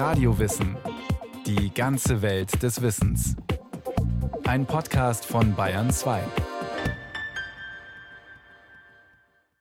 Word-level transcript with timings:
Radiowissen. 0.00 0.78
Die 1.44 1.74
ganze 1.74 2.22
Welt 2.22 2.62
des 2.62 2.80
Wissens. 2.80 3.36
Ein 4.44 4.64
Podcast 4.64 5.26
von 5.26 5.54
Bayern 5.54 5.90
2. 5.90 6.22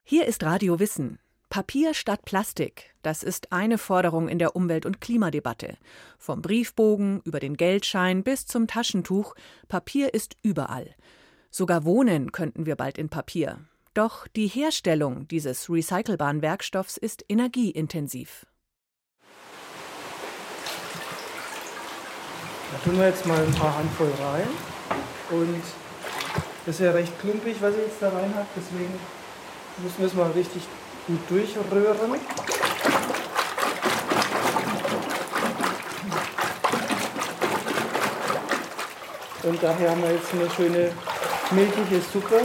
Hier 0.06 0.26
ist 0.28 0.42
Radio 0.46 0.80
Wissen. 0.80 1.20
Papier 1.50 1.94
statt 1.94 2.24
Plastik, 2.24 2.96
das 3.02 3.22
ist 3.22 3.52
eine 3.52 3.78
Forderung 3.78 4.30
in 4.30 4.40
der 4.40 4.56
Umwelt- 4.56 4.86
und 4.86 5.02
Klimadebatte. 5.02 5.76
Vom 6.18 6.42
Briefbogen 6.42 7.20
über 7.26 7.42
den 7.42 7.58
Geldschein 7.58 8.24
bis 8.24 8.46
zum 8.46 8.66
Taschentuch, 8.66 9.36
Papier 9.68 10.14
ist 10.14 10.38
überall. 10.42 10.96
Sogar 11.52 11.84
wohnen 11.84 12.32
könnten 12.32 12.66
wir 12.66 12.78
bald 12.78 12.98
in 12.98 13.10
Papier. 13.10 13.60
Doch 13.94 14.26
die 14.30 14.48
Herstellung 14.48 15.28
dieses 15.28 15.70
recycelbaren 15.70 16.42
Werkstoffs 16.42 16.96
ist 16.96 17.26
energieintensiv. 17.28 18.46
Da 22.72 22.78
tun 22.84 23.00
wir 23.00 23.08
jetzt 23.08 23.26
mal 23.26 23.40
ein 23.42 23.54
paar 23.54 23.76
Handvoll 23.76 24.12
rein. 24.22 24.48
Und 25.32 25.64
das 26.66 26.76
ist 26.76 26.82
ja 26.82 26.92
recht 26.92 27.20
klumpig, 27.20 27.58
was 27.62 27.74
ich 27.74 27.82
jetzt 27.82 28.02
da 28.02 28.10
rein 28.10 28.34
habe. 28.36 28.48
Deswegen 28.56 28.94
müssen 29.78 29.98
wir 29.98 30.08
es 30.08 30.14
mal 30.14 30.32
richtig 30.32 30.64
gut 31.08 31.20
durchrühren. 31.30 32.20
Und 39.42 39.64
daher 39.64 39.92
haben 39.92 40.04
wir 40.04 40.12
jetzt 40.12 40.34
eine 40.34 40.50
schöne 40.52 40.92
milchige 41.52 42.02
Suppe. 42.02 42.42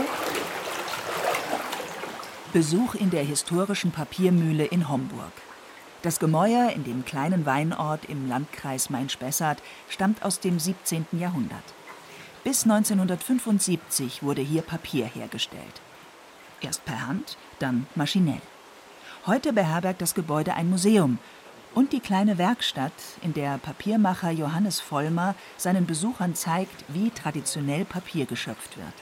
Besuch 2.51 2.95
in 2.95 3.09
der 3.11 3.23
historischen 3.23 3.91
Papiermühle 3.91 4.65
in 4.65 4.89
Homburg. 4.89 5.44
Das 6.05 6.19
Gemäuer 6.19 6.69
in 6.69 6.83
dem 6.83 7.03
kleinen 7.03 7.47
Weinort 7.47 8.05
im 8.05 8.29
Landkreis 8.29 8.91
Main-Spessart 8.91 9.57
stammt 9.89 10.21
aus 10.21 10.39
dem 10.39 10.59
17. 10.59 11.07
Jahrhundert. 11.13 11.63
Bis 12.43 12.61
1975 12.61 14.21
wurde 14.21 14.43
hier 14.43 14.61
Papier 14.61 15.07
hergestellt. 15.07 15.81
Erst 16.61 16.85
per 16.85 17.07
Hand, 17.07 17.37
dann 17.57 17.87
maschinell. 17.95 18.43
Heute 19.25 19.51
beherbergt 19.51 19.99
das 19.99 20.13
Gebäude 20.13 20.53
ein 20.53 20.69
Museum 20.69 21.17
und 21.73 21.91
die 21.91 22.01
kleine 22.01 22.37
Werkstatt, 22.37 22.93
in 23.23 23.33
der 23.33 23.57
Papiermacher 23.57 24.29
Johannes 24.29 24.79
Vollmer 24.79 25.33
seinen 25.57 25.87
Besuchern 25.87 26.35
zeigt, 26.35 26.85
wie 26.87 27.09
traditionell 27.09 27.83
Papier 27.83 28.27
geschöpft 28.27 28.77
wird. 28.77 28.93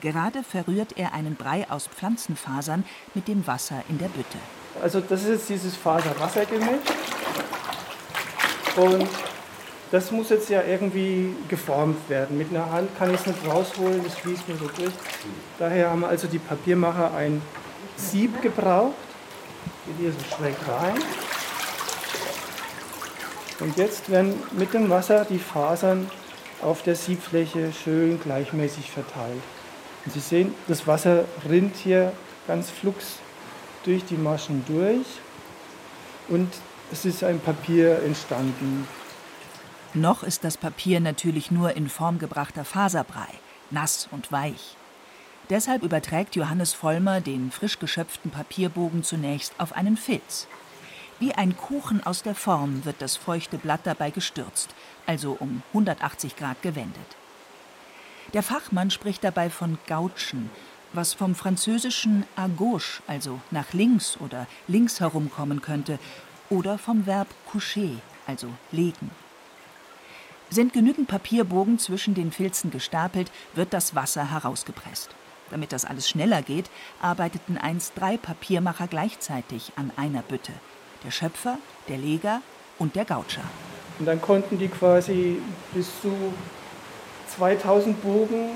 Gerade 0.00 0.42
verrührt 0.42 0.96
er 0.96 1.12
einen 1.12 1.34
Brei 1.34 1.70
aus 1.70 1.86
Pflanzenfasern 1.86 2.84
mit 3.12 3.28
dem 3.28 3.46
Wasser 3.46 3.84
in 3.90 3.98
der 3.98 4.08
Bütte. 4.08 4.38
Also 4.82 5.00
das 5.00 5.22
ist 5.22 5.28
jetzt 5.28 5.48
dieses 5.48 5.76
Faser-Wasser-Gemisch. 5.76 6.80
Und 8.76 9.08
das 9.90 10.10
muss 10.10 10.30
jetzt 10.30 10.50
ja 10.50 10.62
irgendwie 10.62 11.36
geformt 11.48 12.08
werden. 12.08 12.36
Mit 12.36 12.50
einer 12.50 12.70
Hand 12.70 12.90
kann 12.98 13.14
ich 13.14 13.20
es 13.20 13.26
nicht 13.26 13.46
rausholen, 13.46 14.02
das 14.02 14.14
fließt 14.16 14.48
mir 14.48 14.56
so 14.56 14.66
durch. 14.76 14.92
Daher 15.58 15.90
haben 15.90 16.04
also 16.04 16.26
die 16.26 16.38
Papiermacher 16.40 17.14
ein 17.14 17.40
Sieb 17.96 18.42
gebraucht. 18.42 18.94
Geht 19.86 19.96
hier 20.00 20.12
so 20.12 20.36
schräg 20.36 20.56
rein. 20.68 21.00
Und 23.60 23.76
jetzt 23.76 24.10
werden 24.10 24.34
mit 24.52 24.74
dem 24.74 24.90
Wasser 24.90 25.24
die 25.24 25.38
Fasern 25.38 26.10
auf 26.60 26.82
der 26.82 26.96
Siebfläche 26.96 27.72
schön 27.72 28.20
gleichmäßig 28.20 28.90
verteilt. 28.90 29.42
Und 30.04 30.12
Sie 30.12 30.20
sehen, 30.20 30.54
das 30.66 30.86
Wasser 30.86 31.24
rinnt 31.48 31.76
hier 31.76 32.12
ganz 32.48 32.70
flugs 32.70 33.18
durch 33.84 34.04
die 34.04 34.16
Maschen 34.16 34.64
durch 34.66 35.06
und 36.28 36.52
es 36.90 37.04
ist 37.04 37.22
ein 37.22 37.40
Papier 37.40 38.02
entstanden. 38.02 38.86
Noch 39.94 40.22
ist 40.22 40.42
das 40.42 40.56
Papier 40.56 41.00
natürlich 41.00 41.50
nur 41.50 41.76
in 41.76 41.88
Form 41.88 42.18
gebrachter 42.18 42.64
Faserbrei, 42.64 43.28
nass 43.70 44.08
und 44.10 44.32
weich. 44.32 44.76
Deshalb 45.50 45.82
überträgt 45.82 46.36
Johannes 46.36 46.72
Vollmer 46.72 47.20
den 47.20 47.50
frisch 47.50 47.78
geschöpften 47.78 48.30
Papierbogen 48.30 49.02
zunächst 49.02 49.54
auf 49.58 49.74
einen 49.74 49.96
Filz. 49.96 50.48
Wie 51.20 51.34
ein 51.34 51.56
Kuchen 51.56 52.04
aus 52.04 52.22
der 52.22 52.34
Form 52.34 52.84
wird 52.84 52.96
das 53.00 53.16
feuchte 53.16 53.58
Blatt 53.58 53.80
dabei 53.84 54.10
gestürzt, 54.10 54.70
also 55.06 55.36
um 55.38 55.62
180 55.68 56.36
Grad 56.36 56.60
gewendet. 56.62 57.16
Der 58.32 58.42
Fachmann 58.42 58.90
spricht 58.90 59.22
dabei 59.22 59.48
von 59.48 59.78
Gautschen, 59.86 60.50
was 60.94 61.12
vom 61.12 61.34
französischen 61.34 62.24
à 62.36 62.48
gauche, 62.48 63.02
also 63.06 63.40
nach 63.50 63.72
links 63.72 64.16
oder 64.20 64.46
links 64.68 65.00
herum 65.00 65.30
kommen 65.30 65.60
könnte, 65.60 65.98
oder 66.50 66.78
vom 66.78 67.06
Verb 67.06 67.28
coucher, 67.50 68.00
also 68.26 68.48
legen. 68.70 69.10
Sind 70.50 70.72
genügend 70.72 71.08
Papierbogen 71.08 71.78
zwischen 71.78 72.14
den 72.14 72.30
Filzen 72.30 72.70
gestapelt, 72.70 73.30
wird 73.54 73.72
das 73.72 73.94
Wasser 73.94 74.30
herausgepresst. 74.30 75.10
Damit 75.50 75.72
das 75.72 75.84
alles 75.84 76.08
schneller 76.08 76.42
geht, 76.42 76.70
arbeiteten 77.00 77.58
einst 77.58 77.92
drei 77.96 78.16
Papiermacher 78.16 78.86
gleichzeitig 78.86 79.72
an 79.76 79.90
einer 79.96 80.22
Bütte. 80.22 80.52
Der 81.04 81.10
Schöpfer, 81.10 81.58
der 81.88 81.98
Leger 81.98 82.40
und 82.78 82.96
der 82.96 83.04
Gautscher. 83.04 83.44
Und 83.98 84.06
dann 84.06 84.20
konnten 84.20 84.58
die 84.58 84.68
quasi 84.68 85.38
bis 85.72 85.88
zu 86.00 86.12
2000 87.36 88.02
Bogen 88.02 88.50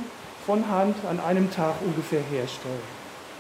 von 0.49 0.67
Hand 0.67 0.97
an 1.05 1.21
einem 1.21 1.51
Tag 1.51 1.75
ungefähr 1.85 2.23
herstellen. 2.23 2.81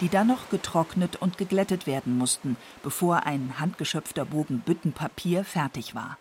Die 0.03 0.11
dann 0.11 0.27
noch 0.27 0.51
getrocknet 0.51 1.17
und 1.17 1.39
geglättet 1.39 1.87
werden 1.87 2.19
mussten, 2.19 2.59
bevor 2.83 3.25
ein 3.25 3.59
handgeschöpfter 3.59 4.27
Bogen 4.27 4.59
Büttenpapier 4.61 5.43
fertig 5.43 5.95
war. 5.95 6.19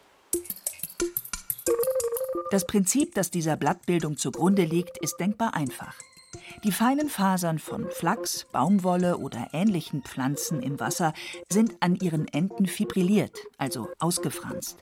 Das 2.52 2.66
Prinzip, 2.66 3.16
das 3.16 3.32
dieser 3.32 3.58
Blattbildung 3.58 4.16
zugrunde 4.16 4.64
liegt, 4.64 4.98
ist 5.00 5.18
denkbar 5.20 5.56
einfach. 5.56 5.94
Die 6.64 6.72
feinen 6.72 7.10
Fasern 7.10 7.60
von 7.60 7.90
Flachs, 7.92 8.46
Baumwolle 8.54 9.18
oder 9.18 9.50
ähnlichen 9.52 10.04
Pflanzen 10.04 10.62
im 10.62 10.80
Wasser 10.80 11.12
sind 11.50 11.74
an 11.82 11.98
ihren 11.98 12.30
Enden 12.30 12.66
fibrilliert, 12.66 13.38
also 13.58 13.90
ausgefranst. 14.00 14.78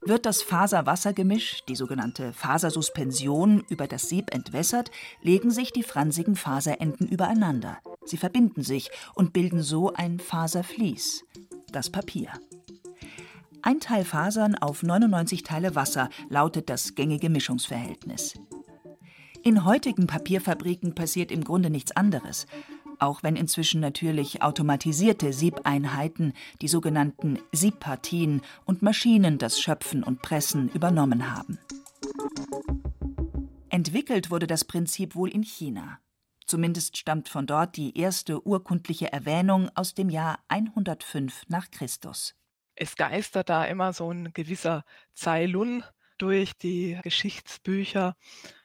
Wird 0.00 0.26
das 0.26 0.42
Faser-Wasser-Gemisch, 0.42 1.64
die 1.68 1.76
sogenannte 1.76 2.32
Fasersuspension, 2.32 3.64
über 3.68 3.86
das 3.86 4.08
Sieb 4.08 4.34
entwässert, 4.34 4.90
legen 5.20 5.50
sich 5.50 5.72
die 5.72 5.82
fransigen 5.82 6.36
Faserenden 6.36 7.08
übereinander. 7.08 7.78
Sie 8.04 8.16
verbinden 8.16 8.62
sich 8.62 8.90
und 9.14 9.32
bilden 9.32 9.62
so 9.62 9.92
ein 9.92 10.18
Faservlies, 10.18 11.24
das 11.70 11.90
Papier. 11.90 12.28
Ein 13.62 13.78
Teil 13.78 14.04
Fasern 14.04 14.56
auf 14.56 14.82
99 14.82 15.44
Teile 15.44 15.76
Wasser 15.76 16.10
lautet 16.28 16.68
das 16.68 16.96
gängige 16.96 17.30
Mischungsverhältnis. 17.30 18.34
In 19.44 19.64
heutigen 19.64 20.06
Papierfabriken 20.06 20.94
passiert 20.94 21.32
im 21.32 21.42
Grunde 21.42 21.70
nichts 21.70 21.92
anderes, 21.92 22.46
auch 23.02 23.22
wenn 23.22 23.36
inzwischen 23.36 23.80
natürlich 23.80 24.42
automatisierte 24.42 25.32
Siebeinheiten, 25.32 26.32
die 26.60 26.68
sogenannten 26.68 27.38
Siebpartien 27.50 28.42
und 28.64 28.80
Maschinen 28.82 29.38
das 29.38 29.60
Schöpfen 29.60 30.04
und 30.04 30.22
Pressen 30.22 30.68
übernommen 30.68 31.34
haben. 31.34 31.58
Entwickelt 33.68 34.30
wurde 34.30 34.46
das 34.46 34.64
Prinzip 34.64 35.16
wohl 35.16 35.30
in 35.30 35.42
China. 35.42 35.98
Zumindest 36.46 36.96
stammt 36.96 37.28
von 37.28 37.46
dort 37.46 37.76
die 37.76 37.98
erste 37.98 38.46
urkundliche 38.46 39.12
Erwähnung 39.12 39.70
aus 39.74 39.94
dem 39.94 40.08
Jahr 40.08 40.38
105 40.48 41.44
nach 41.48 41.70
Christus. 41.70 42.34
Es 42.74 42.96
geistert 42.96 43.48
da 43.48 43.64
immer 43.64 43.92
so 43.92 44.10
ein 44.10 44.32
gewisser 44.32 44.84
Zailun 45.14 45.82
durch 46.18 46.52
die 46.56 46.98
Geschichtsbücher. 47.02 48.16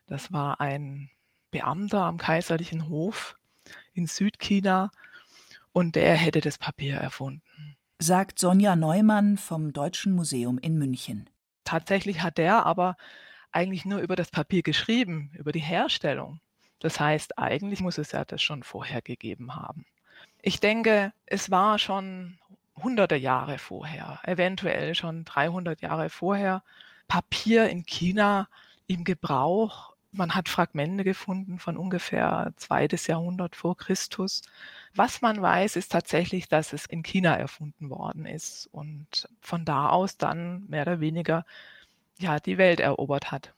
Das 0.05 0.31
war 0.31 0.61
ein 0.61 1.09
Beamter 1.49 2.03
am 2.03 2.17
kaiserlichen 2.17 2.89
Hof 2.89 3.37
in 3.97 4.08
Südchina 4.08 4.91
und 5.74 5.96
der 5.96 6.16
hätte 6.16 6.41
das 6.41 6.58
Papier 6.58 6.96
erfunden. 6.96 7.75
Sagt 8.00 8.40
Sonja 8.40 8.75
Neumann 8.75 9.38
vom 9.38 9.73
Deutschen 9.73 10.14
Museum 10.14 10.58
in 10.59 10.78
München. 10.78 11.29
Tatsächlich 11.64 12.22
hat 12.22 12.38
der 12.38 12.66
aber 12.66 12.96
eigentlich 13.52 13.85
nur 13.85 13.99
über 13.99 14.16
das 14.16 14.29
Papier 14.29 14.61
geschrieben, 14.61 15.32
über 15.34 15.52
die 15.52 15.59
Herstellung. 15.59 16.40
Das 16.79 16.99
heißt, 16.99 17.38
eigentlich 17.40 17.82
muss 17.82 17.97
es 17.97 18.11
ja 18.11 18.23
das 18.23 18.41
schon 18.41 18.64
vorher 18.64 19.02
gegeben 19.02 19.55
haben. 19.55 19.85
Ich 20.41 20.59
denke, 20.59 21.11
es 21.26 21.50
war 21.50 21.79
schon 21.79 22.38
hunderte 22.76 23.16
Jahre 23.16 23.58
vorher, 23.58 24.20
eventuell 24.23 24.93
schon 24.93 25.26
300 25.26 25.82
Jahre 25.82 26.09
vorher, 26.09 26.64
Papier 27.08 27.67
in 27.70 27.85
China 27.85 28.47
im 28.85 29.03
Gebrauch. 29.03 29.96
Man 30.11 30.35
hat 30.35 30.49
Fragmente 30.49 31.03
gefunden 31.03 31.59
von 31.59 31.77
ungefähr 31.77 32.53
zweites 32.55 33.07
Jahrhundert 33.07 33.55
vor 33.55 33.75
Christus. 33.77 34.41
Was 34.95 35.21
man 35.21 35.41
weiß, 35.41 35.75
ist 35.75 35.91
tatsächlich, 35.91 36.47
dass 36.47 36.73
es 36.73 36.85
in 36.85 37.03
China 37.03 37.35
erfunden 37.35 37.89
worden 37.89 38.25
ist 38.25 38.67
und 38.71 39.29
von 39.41 39.65
da 39.65 39.89
aus 39.89 40.17
dann 40.17 40.65
mehr 40.67 40.83
oder 40.83 40.99
weniger 40.99 41.45
ja, 42.19 42.39
die 42.39 42.57
Welt 42.57 42.79
erobert 42.79 43.31
hat. 43.31 43.53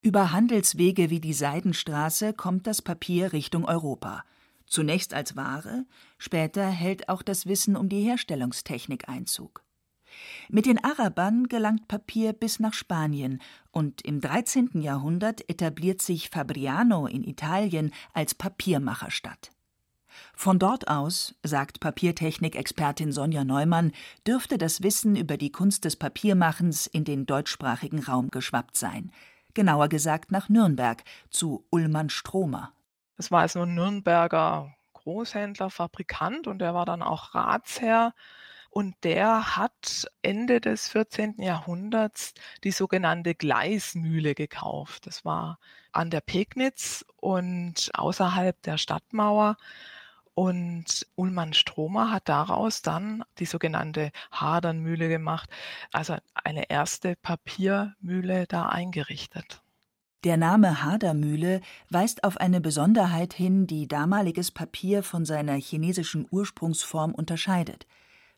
Über 0.00 0.32
Handelswege 0.32 1.10
wie 1.10 1.20
die 1.20 1.34
Seidenstraße 1.34 2.32
kommt 2.32 2.66
das 2.66 2.82
Papier 2.82 3.32
Richtung 3.32 3.64
Europa. 3.64 4.24
Zunächst 4.66 5.14
als 5.14 5.36
Ware, 5.36 5.84
später 6.18 6.66
hält 6.66 7.08
auch 7.08 7.22
das 7.22 7.46
Wissen 7.46 7.76
um 7.76 7.88
die 7.88 8.02
Herstellungstechnik 8.02 9.08
Einzug. 9.08 9.62
Mit 10.48 10.66
den 10.66 10.82
Arabern 10.82 11.48
gelangt 11.48 11.88
Papier 11.88 12.32
bis 12.32 12.60
nach 12.60 12.74
Spanien 12.74 13.40
und 13.70 14.02
im 14.02 14.20
13. 14.20 14.80
Jahrhundert 14.80 15.48
etabliert 15.48 16.02
sich 16.02 16.30
Fabriano 16.30 17.06
in 17.06 17.24
Italien 17.24 17.92
als 18.12 18.34
Papiermacherstadt. 18.34 19.50
Von 20.34 20.58
dort 20.58 20.88
aus, 20.88 21.34
sagt 21.42 21.80
Papiertechnik-Expertin 21.80 23.12
Sonja 23.12 23.44
Neumann, 23.44 23.92
dürfte 24.26 24.58
das 24.58 24.82
Wissen 24.82 25.16
über 25.16 25.36
die 25.36 25.52
Kunst 25.52 25.84
des 25.84 25.96
Papiermachens 25.96 26.86
in 26.86 27.04
den 27.04 27.26
deutschsprachigen 27.26 28.02
Raum 28.02 28.30
geschwappt 28.30 28.76
sein. 28.76 29.10
Genauer 29.54 29.88
gesagt 29.88 30.32
nach 30.32 30.48
Nürnberg 30.48 31.02
zu 31.30 31.64
Ullmann 31.70 32.10
Stromer. 32.10 32.72
Das 33.16 33.30
war 33.30 33.40
also 33.40 33.60
ein 33.62 33.74
Nürnberger 33.74 34.74
Großhändler, 34.94 35.70
Fabrikant 35.70 36.46
und 36.46 36.58
der 36.58 36.74
war 36.74 36.86
dann 36.86 37.02
auch 37.02 37.34
Ratsherr 37.34 38.14
und 38.72 38.94
der 39.04 39.58
hat 39.58 40.06
Ende 40.22 40.58
des 40.58 40.88
14. 40.88 41.42
Jahrhunderts 41.42 42.32
die 42.64 42.70
sogenannte 42.70 43.34
Gleismühle 43.34 44.34
gekauft. 44.34 45.06
Das 45.06 45.26
war 45.26 45.58
an 45.92 46.08
der 46.08 46.22
Pegnitz 46.22 47.04
und 47.16 47.90
außerhalb 47.92 48.60
der 48.62 48.78
Stadtmauer. 48.78 49.58
Und 50.32 51.06
Ullmann 51.16 51.52
Stromer 51.52 52.10
hat 52.10 52.30
daraus 52.30 52.80
dann 52.80 53.22
die 53.38 53.44
sogenannte 53.44 54.10
Hadernmühle 54.30 55.10
gemacht, 55.10 55.50
also 55.92 56.16
eine 56.32 56.70
erste 56.70 57.14
Papiermühle 57.16 58.46
da 58.46 58.70
eingerichtet. 58.70 59.60
Der 60.24 60.38
Name 60.38 60.82
Hadermühle 60.82 61.60
weist 61.90 62.24
auf 62.24 62.38
eine 62.38 62.62
Besonderheit 62.62 63.34
hin, 63.34 63.66
die 63.66 63.86
damaliges 63.86 64.50
Papier 64.50 65.02
von 65.02 65.26
seiner 65.26 65.56
chinesischen 65.56 66.26
Ursprungsform 66.30 67.14
unterscheidet. 67.14 67.86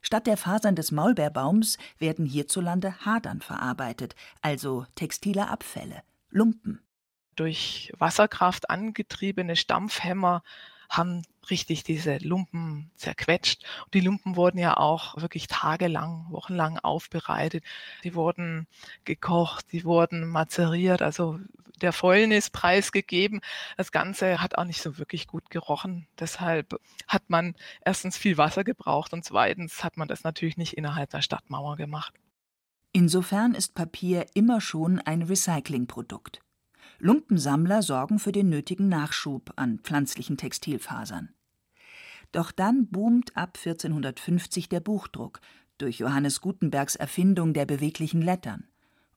Statt 0.04 0.26
der 0.26 0.36
Fasern 0.36 0.76
des 0.76 0.92
Maulbeerbaums 0.92 1.78
werden 1.98 2.26
hierzulande 2.26 3.06
Hadern 3.06 3.40
verarbeitet, 3.40 4.14
also 4.42 4.84
textile 4.96 5.48
Abfälle, 5.48 6.02
Lumpen. 6.28 6.82
Durch 7.36 7.90
Wasserkraft 7.98 8.68
angetriebene 8.68 9.56
Stampfhämmer 9.56 10.42
haben 10.96 11.22
richtig 11.50 11.84
diese 11.84 12.18
Lumpen 12.18 12.90
zerquetscht. 12.96 13.64
Und 13.84 13.94
die 13.94 14.00
Lumpen 14.00 14.36
wurden 14.36 14.58
ja 14.58 14.76
auch 14.76 15.20
wirklich 15.20 15.46
tagelang, 15.46 16.26
wochenlang 16.30 16.78
aufbereitet. 16.78 17.64
Die 18.02 18.14
wurden 18.14 18.66
gekocht, 19.04 19.72
die 19.72 19.84
wurden 19.84 20.26
mazeriert, 20.26 21.02
also 21.02 21.38
der 21.80 21.92
Fäulnis 21.92 22.50
preisgegeben. 22.50 23.40
Das 23.76 23.92
Ganze 23.92 24.40
hat 24.40 24.56
auch 24.56 24.64
nicht 24.64 24.80
so 24.80 24.98
wirklich 24.98 25.26
gut 25.26 25.50
gerochen. 25.50 26.06
Deshalb 26.18 26.80
hat 27.06 27.24
man 27.28 27.54
erstens 27.84 28.16
viel 28.16 28.38
Wasser 28.38 28.64
gebraucht 28.64 29.12
und 29.12 29.24
zweitens 29.24 29.84
hat 29.84 29.96
man 29.96 30.08
das 30.08 30.24
natürlich 30.24 30.56
nicht 30.56 30.74
innerhalb 30.74 31.10
der 31.10 31.22
Stadtmauer 31.22 31.76
gemacht. 31.76 32.14
Insofern 32.92 33.54
ist 33.54 33.74
Papier 33.74 34.26
immer 34.34 34.60
schon 34.60 35.00
ein 35.00 35.22
Recyclingprodukt. 35.22 36.40
Lumpensammler 36.98 37.82
sorgen 37.82 38.18
für 38.18 38.32
den 38.32 38.48
nötigen 38.48 38.88
Nachschub 38.88 39.52
an 39.56 39.78
pflanzlichen 39.78 40.36
Textilfasern. 40.36 41.30
Doch 42.32 42.50
dann 42.50 42.88
boomt 42.88 43.36
ab 43.36 43.56
1450 43.56 44.68
der 44.68 44.80
Buchdruck 44.80 45.40
durch 45.78 45.98
Johannes 45.98 46.40
Gutenbergs 46.40 46.96
Erfindung 46.96 47.54
der 47.54 47.66
beweglichen 47.66 48.22
Lettern. 48.22 48.64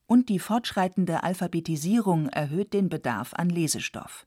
Und 0.05 0.29
die 0.29 0.39
fortschreitende 0.39 1.23
Alphabetisierung 1.23 2.29
erhöht 2.29 2.73
den 2.73 2.89
Bedarf 2.89 3.33
an 3.33 3.49
Lesestoff. 3.49 4.25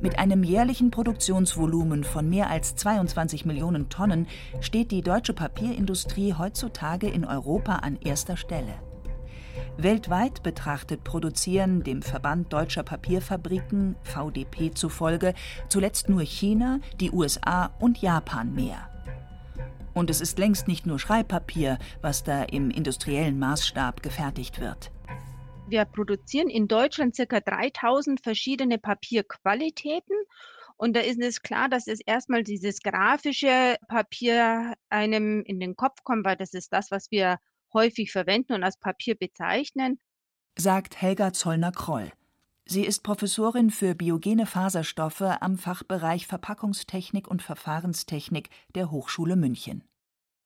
Mit 0.00 0.18
einem 0.18 0.44
jährlichen 0.44 0.90
Produktionsvolumen 0.90 2.04
von 2.04 2.28
mehr 2.28 2.50
als 2.50 2.76
22 2.76 3.44
Millionen 3.44 3.88
Tonnen 3.88 4.28
steht 4.60 4.90
die 4.92 5.00
deutsche 5.00 5.32
Papierindustrie 5.32 6.34
heutzutage 6.34 7.08
in 7.08 7.24
Europa 7.24 7.76
an 7.76 7.96
erster 7.96 8.36
Stelle. 8.36 8.74
Weltweit 9.78 10.42
betrachtet 10.42 11.04
produzieren 11.04 11.82
dem 11.82 12.00
Verband 12.00 12.50
Deutscher 12.50 12.82
Papierfabriken 12.82 13.94
VDP 14.04 14.70
zufolge 14.70 15.34
zuletzt 15.68 16.08
nur 16.08 16.22
China, 16.22 16.80
die 16.98 17.10
USA 17.10 17.66
und 17.78 18.00
Japan 18.00 18.54
mehr. 18.54 18.88
Und 19.92 20.08
es 20.08 20.22
ist 20.22 20.38
längst 20.38 20.66
nicht 20.66 20.86
nur 20.86 20.98
Schreibpapier, 20.98 21.78
was 22.00 22.24
da 22.24 22.44
im 22.44 22.70
industriellen 22.70 23.38
Maßstab 23.38 24.02
gefertigt 24.02 24.60
wird. 24.60 24.90
Wir 25.68 25.84
produzieren 25.84 26.48
in 26.48 26.68
Deutschland 26.68 27.14
ca. 27.14 27.40
3000 27.40 28.22
verschiedene 28.22 28.78
Papierqualitäten 28.78 30.16
und 30.78 30.96
da 30.96 31.00
ist 31.00 31.20
es 31.20 31.42
klar, 31.42 31.68
dass 31.68 31.86
es 31.86 32.00
erstmal 32.00 32.44
dieses 32.44 32.80
grafische 32.80 33.76
Papier 33.88 34.72
einem 34.88 35.42
in 35.42 35.60
den 35.60 35.76
Kopf 35.76 36.02
kommt, 36.02 36.24
weil 36.24 36.36
das 36.36 36.54
ist 36.54 36.72
das, 36.72 36.90
was 36.90 37.10
wir 37.10 37.38
häufig 37.72 38.12
verwenden 38.12 38.54
und 38.54 38.64
als 38.64 38.78
Papier 38.78 39.14
bezeichnen, 39.14 39.98
sagt 40.56 41.00
Helga 41.00 41.32
Zollner-Kroll. 41.32 42.10
Sie 42.64 42.84
ist 42.84 43.04
Professorin 43.04 43.70
für 43.70 43.94
biogene 43.94 44.46
Faserstoffe 44.46 45.20
am 45.20 45.56
Fachbereich 45.56 46.26
Verpackungstechnik 46.26 47.28
und 47.28 47.42
Verfahrenstechnik 47.42 48.50
der 48.74 48.90
Hochschule 48.90 49.36
München. 49.36 49.84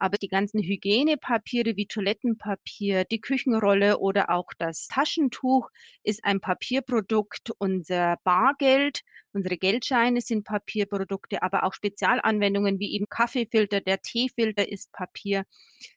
Aber 0.01 0.17
die 0.17 0.29
ganzen 0.29 0.63
Hygienepapiere 0.63 1.77
wie 1.77 1.87
Toilettenpapier, 1.87 3.05
die 3.05 3.21
Küchenrolle 3.21 3.99
oder 3.99 4.31
auch 4.31 4.49
das 4.59 4.89
Taschentuch 4.89 5.69
ist 6.03 6.25
ein 6.25 6.41
Papierprodukt. 6.41 7.51
Unser 7.59 8.17
Bargeld, 8.25 9.03
unsere 9.33 9.59
Geldscheine 9.59 10.23
sind 10.23 10.45
Papierprodukte, 10.45 11.43
aber 11.43 11.65
auch 11.65 11.75
Spezialanwendungen 11.75 12.79
wie 12.79 12.95
eben 12.95 13.11
Kaffeefilter, 13.11 13.83
der 13.83 14.01
Teefilter 14.01 14.67
ist 14.67 14.91
Papier. 14.93 15.45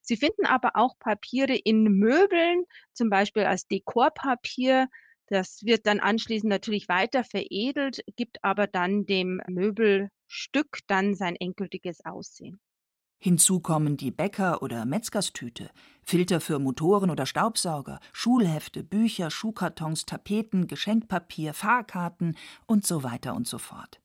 Sie 0.01 0.17
finden 0.17 0.45
aber 0.45 0.71
auch 0.75 0.99
Papiere 0.99 1.55
in 1.55 1.83
Möbeln, 1.83 2.65
zum 2.91 3.09
Beispiel 3.09 3.43
als 3.45 3.67
Dekorpapier. 3.67 4.89
Das 5.27 5.63
wird 5.63 5.87
dann 5.87 6.01
anschließend 6.01 6.49
natürlich 6.49 6.89
weiter 6.89 7.23
veredelt, 7.23 8.03
gibt 8.17 8.43
aber 8.43 8.67
dann 8.67 9.05
dem 9.05 9.41
Möbelstück 9.47 10.79
dann 10.87 11.15
sein 11.15 11.37
endgültiges 11.37 12.03
Aussehen. 12.05 12.59
Hinzu 13.23 13.61
kommen 13.61 13.95
die 13.95 14.11
Bäcker- 14.11 14.61
oder 14.61 14.83
Metzgerstüte, 14.83 15.69
Filter 16.03 16.41
für 16.41 16.59
Motoren 16.59 17.09
oder 17.09 17.25
Staubsauger, 17.25 18.01
Schulhefte, 18.11 18.83
Bücher, 18.83 19.31
Schuhkartons, 19.31 20.05
Tapeten, 20.05 20.67
Geschenkpapier, 20.67 21.53
Fahrkarten 21.53 22.35
und 22.65 22.85
so 22.85 23.01
weiter 23.01 23.33
und 23.33 23.47
so 23.47 23.59
fort. 23.59 24.01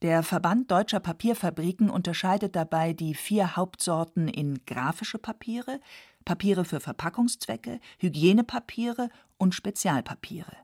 Der 0.00 0.22
Verband 0.22 0.70
Deutscher 0.70 0.98
Papierfabriken 1.00 1.90
unterscheidet 1.90 2.56
dabei 2.56 2.94
die 2.94 3.12
vier 3.12 3.54
Hauptsorten 3.54 4.28
in 4.28 4.64
grafische 4.64 5.18
Papiere, 5.18 5.78
Papiere 6.24 6.64
für 6.64 6.80
Verpackungszwecke, 6.80 7.80
Hygienepapiere 7.98 9.10
und 9.36 9.54
Spezialpapiere. 9.54 10.56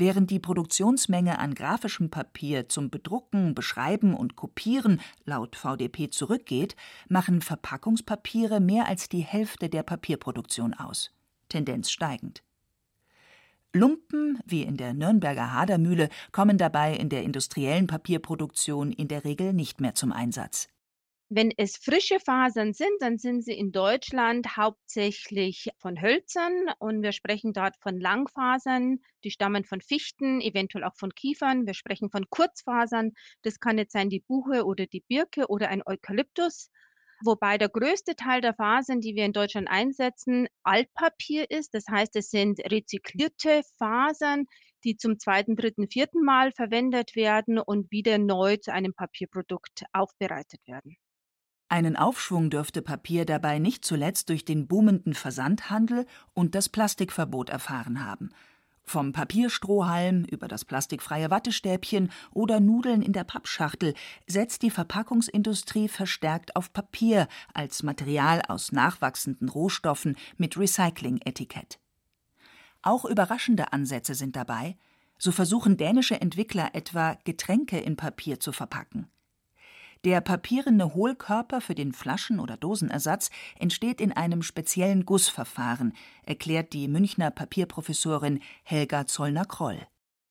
Während 0.00 0.30
die 0.30 0.38
Produktionsmenge 0.38 1.40
an 1.40 1.54
grafischem 1.54 2.08
Papier 2.08 2.68
zum 2.68 2.88
Bedrucken, 2.88 3.56
Beschreiben 3.56 4.14
und 4.14 4.36
Kopieren 4.36 5.00
laut 5.24 5.56
VDP 5.56 6.08
zurückgeht, 6.08 6.76
machen 7.08 7.42
Verpackungspapiere 7.42 8.60
mehr 8.60 8.86
als 8.86 9.08
die 9.08 9.22
Hälfte 9.22 9.68
der 9.68 9.82
Papierproduktion 9.82 10.72
aus, 10.72 11.10
Tendenz 11.48 11.90
steigend. 11.90 12.44
Lumpen, 13.74 14.38
wie 14.46 14.62
in 14.62 14.76
der 14.76 14.94
Nürnberger 14.94 15.52
Hadermühle, 15.52 16.10
kommen 16.30 16.58
dabei 16.58 16.94
in 16.94 17.08
der 17.08 17.24
industriellen 17.24 17.88
Papierproduktion 17.88 18.92
in 18.92 19.08
der 19.08 19.24
Regel 19.24 19.52
nicht 19.52 19.80
mehr 19.80 19.96
zum 19.96 20.12
Einsatz. 20.12 20.68
Wenn 21.30 21.52
es 21.58 21.76
frische 21.76 22.20
Fasern 22.20 22.72
sind, 22.72 22.90
dann 23.00 23.18
sind 23.18 23.42
sie 23.44 23.52
in 23.52 23.70
Deutschland 23.70 24.56
hauptsächlich 24.56 25.68
von 25.76 26.00
Hölzern 26.00 26.70
und 26.78 27.02
wir 27.02 27.12
sprechen 27.12 27.52
dort 27.52 27.76
von 27.82 28.00
Langfasern, 28.00 29.00
die 29.24 29.30
stammen 29.30 29.66
von 29.66 29.82
Fichten, 29.82 30.40
eventuell 30.40 30.84
auch 30.84 30.96
von 30.96 31.14
Kiefern. 31.14 31.66
Wir 31.66 31.74
sprechen 31.74 32.10
von 32.10 32.30
Kurzfasern, 32.30 33.12
das 33.42 33.60
kann 33.60 33.76
jetzt 33.76 33.92
sein 33.92 34.08
die 34.08 34.24
Buche 34.26 34.64
oder 34.64 34.86
die 34.86 35.04
Birke 35.06 35.48
oder 35.48 35.68
ein 35.68 35.82
Eukalyptus. 35.84 36.70
Wobei 37.22 37.58
der 37.58 37.68
größte 37.68 38.16
Teil 38.16 38.40
der 38.40 38.54
Fasern, 38.54 39.02
die 39.02 39.14
wir 39.14 39.26
in 39.26 39.34
Deutschland 39.34 39.68
einsetzen, 39.68 40.48
Altpapier 40.62 41.50
ist. 41.50 41.74
Das 41.74 41.84
heißt, 41.90 42.16
es 42.16 42.30
sind 42.30 42.58
rezyklierte 42.60 43.62
Fasern, 43.76 44.46
die 44.82 44.96
zum 44.96 45.18
zweiten, 45.18 45.56
dritten, 45.56 45.90
vierten 45.90 46.24
Mal 46.24 46.52
verwendet 46.52 47.16
werden 47.16 47.58
und 47.58 47.90
wieder 47.90 48.16
neu 48.16 48.56
zu 48.56 48.72
einem 48.72 48.94
Papierprodukt 48.94 49.84
aufbereitet 49.92 50.60
werden. 50.66 50.96
Einen 51.70 51.96
Aufschwung 51.96 52.48
dürfte 52.48 52.80
Papier 52.80 53.26
dabei 53.26 53.58
nicht 53.58 53.84
zuletzt 53.84 54.30
durch 54.30 54.44
den 54.44 54.66
boomenden 54.66 55.12
Versandhandel 55.12 56.06
und 56.32 56.54
das 56.54 56.70
Plastikverbot 56.70 57.50
erfahren 57.50 58.04
haben. 58.04 58.30
Vom 58.84 59.12
Papierstrohhalm 59.12 60.24
über 60.24 60.48
das 60.48 60.64
plastikfreie 60.64 61.30
Wattestäbchen 61.30 62.10
oder 62.32 62.58
Nudeln 62.58 63.02
in 63.02 63.12
der 63.12 63.24
Pappschachtel 63.24 63.92
setzt 64.26 64.62
die 64.62 64.70
Verpackungsindustrie 64.70 65.88
verstärkt 65.88 66.56
auf 66.56 66.72
Papier 66.72 67.28
als 67.52 67.82
Material 67.82 68.40
aus 68.48 68.72
nachwachsenden 68.72 69.50
Rohstoffen 69.50 70.16
mit 70.38 70.56
Recycling-Etikett. 70.56 71.78
Auch 72.80 73.04
überraschende 73.04 73.74
Ansätze 73.74 74.14
sind 74.14 74.36
dabei. 74.36 74.78
So 75.18 75.32
versuchen 75.32 75.76
dänische 75.76 76.18
Entwickler 76.18 76.70
etwa 76.74 77.18
Getränke 77.24 77.78
in 77.78 77.96
Papier 77.96 78.40
zu 78.40 78.52
verpacken. 78.52 79.10
Der 80.04 80.20
papierende 80.20 80.94
Hohlkörper 80.94 81.60
für 81.60 81.74
den 81.74 81.92
Flaschen- 81.92 82.38
oder 82.38 82.56
Dosenersatz 82.56 83.30
entsteht 83.58 84.00
in 84.00 84.12
einem 84.12 84.42
speziellen 84.42 85.04
Gussverfahren, 85.04 85.92
erklärt 86.24 86.72
die 86.72 86.86
Münchner 86.86 87.30
Papierprofessorin 87.32 88.40
Helga 88.62 89.06
Zollner-Kroll. 89.06 89.86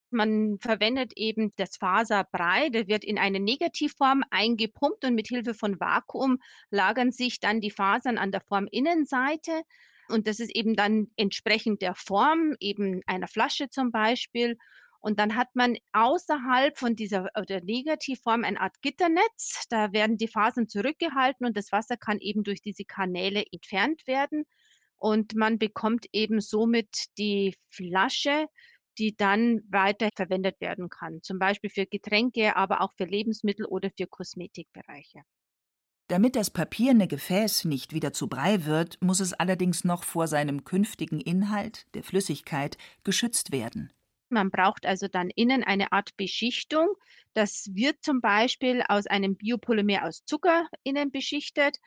Man 0.10 0.58
verwendet 0.60 1.12
eben 1.18 1.52
das 1.58 1.76
Faserbrei, 1.76 2.70
der 2.70 2.88
wird 2.88 3.04
in 3.04 3.18
eine 3.18 3.42
Negativform 3.42 4.24
eingepumpt 4.30 5.04
und 5.04 5.16
mit 5.16 5.28
Hilfe 5.28 5.54
von 5.54 5.82
Vakuum 5.82 6.38
lagern 6.70 7.12
sich 7.12 7.42
dann 7.42 7.60
die 7.60 7.72
Fasern 7.72 8.18
an 8.18 8.32
der 8.32 8.40
Forminnenseite. 8.40 9.64
Und 10.08 10.28
das 10.28 10.40
ist 10.40 10.56
eben 10.56 10.78
dann 10.78 11.08
entsprechend 11.18 11.82
der 11.82 11.94
Form, 11.94 12.56
eben 12.62 13.02
einer 13.06 13.28
Flasche 13.28 13.70
zum 13.70 13.92
Beispiel. 13.92 14.58
Und 15.08 15.20
dann 15.20 15.38
hat 15.38 15.48
man 15.56 15.78
außerhalb 15.94 16.78
von 16.78 16.98
dieser 16.98 17.30
oder 17.40 17.62
Negativform 17.62 18.44
eine 18.44 18.60
Art 18.60 18.82
Gitternetz. 18.82 19.64
Da 19.70 19.94
werden 19.94 20.18
die 20.18 20.28
Fasern 20.28 20.68
zurückgehalten 20.68 21.48
und 21.48 21.56
das 21.56 21.72
Wasser 21.72 21.96
kann 21.96 22.20
eben 22.20 22.44
durch 22.44 22.62
diese 22.62 22.84
Kanäle 22.84 23.46
entfernt 23.54 24.06
werden. 24.06 24.44
Und 24.98 25.34
man 25.34 25.60
bekommt 25.60 26.08
eben 26.12 26.42
somit 26.42 27.06
die 27.18 27.56
Flasche, 27.70 28.48
die 28.98 29.16
dann 29.16 29.62
weiter 29.70 30.10
verwendet 30.14 30.60
werden 30.60 30.90
kann. 30.90 31.22
Zum 31.24 31.40
Beispiel 31.40 31.70
für 31.70 31.86
Getränke, 31.86 32.58
aber 32.58 32.82
auch 32.82 32.92
für 32.98 33.06
Lebensmittel 33.06 33.66
oder 33.66 33.90
für 33.98 34.08
Kosmetikbereiche. 34.08 35.22
Damit 36.10 36.36
das 36.36 36.50
papierne 36.50 37.08
Gefäß 37.08 37.64
nicht 37.64 37.94
wieder 37.94 38.12
zu 38.12 38.28
Brei 38.28 38.66
wird, 38.66 39.02
muss 39.02 39.22
es 39.22 39.32
allerdings 39.32 39.86
noch 39.86 40.04
vor 40.04 40.28
seinem 40.28 40.66
künftigen 40.66 41.22
Inhalt, 41.22 41.86
der 41.94 42.04
Flüssigkeit, 42.04 42.78
geschützt 43.06 43.54
werden. 43.54 43.94
Man 44.30 44.52
braucht 44.52 44.86
also 44.86 45.08
dann 45.08 45.30
innen 45.36 45.64
eine 45.64 45.92
Art 45.92 46.16
Beschichtung. 46.18 46.90
Das 47.34 47.70
wird 47.74 47.98
zum 48.02 48.22
Beispiel 48.22 48.84
aus 48.88 49.08
einem 49.08 49.38
Biopolymer 49.38 50.06
aus 50.06 50.24
Zucker 50.26 50.68
innen 50.84 51.12
beschichtet. 51.12 51.78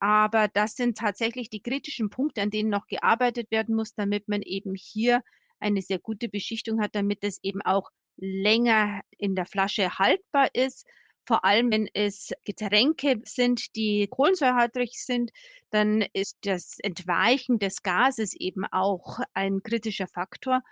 Aber 0.00 0.48
das 0.48 0.76
sind 0.76 0.98
tatsächlich 0.98 1.50
die 1.50 1.62
kritischen 1.62 2.10
Punkte, 2.10 2.42
an 2.42 2.50
denen 2.50 2.70
noch 2.70 2.86
gearbeitet 2.86 3.50
werden 3.50 3.74
muss, 3.74 3.94
damit 3.94 4.28
man 4.28 4.42
eben 4.42 4.74
hier 4.74 5.22
eine 5.60 5.82
sehr 5.82 5.98
gute 5.98 6.28
Beschichtung 6.28 6.80
hat, 6.80 6.94
damit 6.94 7.24
es 7.24 7.42
eben 7.42 7.62
auch 7.62 7.90
länger 8.16 9.00
in 9.16 9.34
der 9.34 9.46
Flasche 9.46 9.98
haltbar 9.98 10.48
ist. 10.54 10.86
Vor 11.26 11.44
allem, 11.44 11.70
wenn 11.70 11.88
es 11.92 12.32
Getränke 12.44 13.20
sind, 13.24 13.76
die 13.76 14.08
kohlensäurehaltig 14.08 14.92
sind, 14.94 15.30
dann 15.70 16.02
ist 16.12 16.38
das 16.42 16.78
Entweichen 16.82 17.58
des 17.58 17.82
Gases 17.82 18.34
eben 18.34 18.64
auch 18.66 19.18
ein 19.34 19.62
kritischer 19.62 20.06
Faktor, 20.06 20.62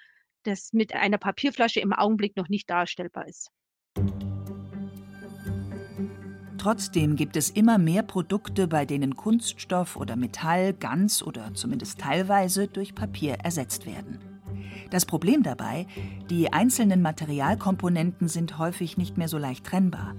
das 0.46 0.72
mit 0.72 0.94
einer 0.94 1.18
Papierflasche 1.18 1.80
im 1.80 1.92
Augenblick 1.92 2.36
noch 2.36 2.48
nicht 2.48 2.70
darstellbar 2.70 3.26
ist. 3.26 3.50
Trotzdem 6.58 7.14
gibt 7.14 7.36
es 7.36 7.50
immer 7.50 7.78
mehr 7.78 8.02
Produkte, 8.02 8.66
bei 8.66 8.84
denen 8.84 9.14
Kunststoff 9.14 9.94
oder 9.94 10.16
Metall 10.16 10.72
ganz 10.72 11.22
oder 11.22 11.54
zumindest 11.54 12.00
teilweise 12.00 12.66
durch 12.66 12.94
Papier 12.94 13.34
ersetzt 13.44 13.86
werden. 13.86 14.18
Das 14.90 15.06
Problem 15.06 15.42
dabei, 15.42 15.86
die 16.28 16.52
einzelnen 16.52 17.02
Materialkomponenten 17.02 18.28
sind 18.28 18.58
häufig 18.58 18.96
nicht 18.96 19.16
mehr 19.16 19.28
so 19.28 19.38
leicht 19.38 19.64
trennbar. 19.64 20.14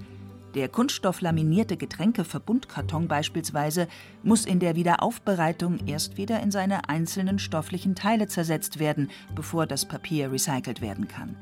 Der 0.54 0.68
kunststofflaminierte 0.68 1.76
Getränkeverbundkarton 1.76 3.06
beispielsweise 3.06 3.86
muss 4.22 4.46
in 4.46 4.60
der 4.60 4.76
Wiederaufbereitung 4.76 5.86
erst 5.86 6.16
wieder 6.16 6.40
in 6.40 6.50
seine 6.50 6.88
einzelnen 6.88 7.38
stofflichen 7.38 7.94
Teile 7.94 8.28
zersetzt 8.28 8.78
werden, 8.78 9.10
bevor 9.34 9.66
das 9.66 9.86
Papier 9.86 10.32
recycelt 10.32 10.80
werden 10.80 11.06
kann. 11.06 11.36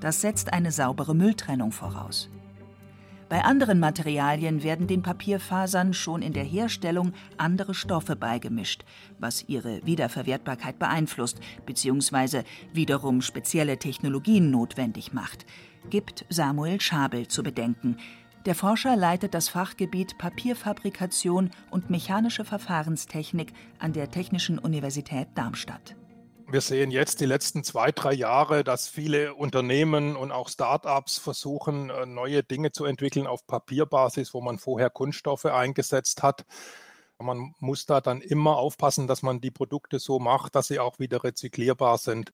Das 0.00 0.20
setzt 0.20 0.52
eine 0.52 0.70
saubere 0.70 1.14
Mülltrennung 1.14 1.72
voraus. 1.72 2.28
Bei 3.32 3.44
anderen 3.44 3.80
Materialien 3.80 4.62
werden 4.62 4.86
den 4.86 5.00
Papierfasern 5.00 5.94
schon 5.94 6.20
in 6.20 6.34
der 6.34 6.44
Herstellung 6.44 7.14
andere 7.38 7.72
Stoffe 7.72 8.14
beigemischt, 8.14 8.84
was 9.18 9.48
ihre 9.48 9.80
Wiederverwertbarkeit 9.86 10.78
beeinflusst 10.78 11.40
bzw. 11.64 12.42
wiederum 12.74 13.22
spezielle 13.22 13.78
Technologien 13.78 14.50
notwendig 14.50 15.14
macht, 15.14 15.46
gibt 15.88 16.26
Samuel 16.28 16.78
Schabel 16.82 17.26
zu 17.26 17.42
bedenken. 17.42 17.96
Der 18.44 18.56
Forscher 18.56 18.96
leitet 18.96 19.34
das 19.34 19.48
Fachgebiet 19.48 20.18
Papierfabrikation 20.18 21.52
und 21.70 21.90
mechanische 21.90 22.44
Verfahrenstechnik 22.44 23.52
an 23.78 23.92
der 23.92 24.10
Technischen 24.10 24.58
Universität 24.58 25.28
Darmstadt. 25.36 25.94
Wir 26.48 26.60
sehen 26.60 26.90
jetzt 26.90 27.20
die 27.20 27.26
letzten 27.26 27.62
zwei, 27.62 27.92
drei 27.92 28.12
Jahre, 28.12 28.64
dass 28.64 28.88
viele 28.88 29.34
Unternehmen 29.34 30.16
und 30.16 30.32
auch 30.32 30.48
Start-ups 30.48 31.18
versuchen, 31.18 31.90
äh, 31.90 32.04
neue 32.04 32.42
Dinge 32.42 32.72
zu 32.72 32.84
entwickeln 32.84 33.28
auf 33.28 33.46
Papierbasis, 33.46 34.34
wo 34.34 34.40
man 34.40 34.58
vorher 34.58 34.90
Kunststoffe 34.90 35.44
eingesetzt 35.44 36.24
hat. 36.24 36.44
Man 37.20 37.54
muss 37.60 37.86
da 37.86 38.00
dann 38.00 38.20
immer 38.20 38.56
aufpassen, 38.56 39.06
dass 39.06 39.22
man 39.22 39.40
die 39.40 39.52
Produkte 39.52 40.00
so 40.00 40.18
macht, 40.18 40.56
dass 40.56 40.66
sie 40.66 40.80
auch 40.80 40.98
wieder 40.98 41.22
rezyklierbar 41.22 41.96
sind. 41.96 42.32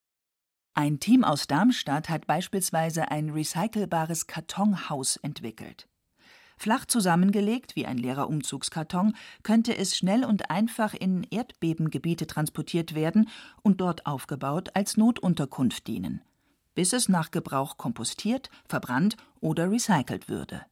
Ein 0.73 1.01
Team 1.01 1.23
aus 1.23 1.47
Darmstadt 1.47 2.09
hat 2.09 2.27
beispielsweise 2.27 3.11
ein 3.11 3.31
recycelbares 3.31 4.27
Kartonhaus 4.27 5.17
entwickelt. 5.17 5.88
Flach 6.59 6.87
zusammengelegt 6.87 7.77
wie 7.77 7.87
ein 7.87 7.99
leerer 7.99 8.29
Umzugskarton 8.29 9.15
könnte 9.43 9.77
es 9.77 9.97
schnell 9.97 10.25
und 10.25 10.51
einfach 10.51 10.93
in 10.93 11.25
Erdbebengebiete 11.31 12.27
transportiert 12.27 12.95
werden 12.95 13.29
und 13.63 13.81
dort 13.81 14.07
aufgebaut 14.07 14.71
als 14.75 14.97
Notunterkunft 14.97 15.87
dienen, 15.87 16.21
bis 16.75 16.93
es 16.93 17.09
nach 17.09 17.31
Gebrauch 17.31 17.77
kompostiert, 17.77 18.51
verbrannt 18.69 19.17
oder 19.41 19.71
recycelt 19.71 20.29
würde. 20.29 20.63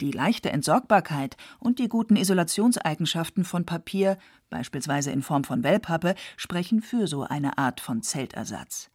Die 0.00 0.10
leichte 0.10 0.50
Entsorgbarkeit 0.50 1.36
und 1.60 1.78
die 1.78 1.88
guten 1.88 2.16
Isolationseigenschaften 2.16 3.44
von 3.44 3.64
Papier, 3.64 4.18
beispielsweise 4.50 5.12
in 5.12 5.22
Form 5.22 5.44
von 5.44 5.62
Wellpappe, 5.62 6.16
sprechen 6.36 6.82
für 6.82 7.06
so 7.06 7.22
eine 7.22 7.56
Art 7.56 7.80
von 7.80 8.02
Zeltersatz. 8.02 8.91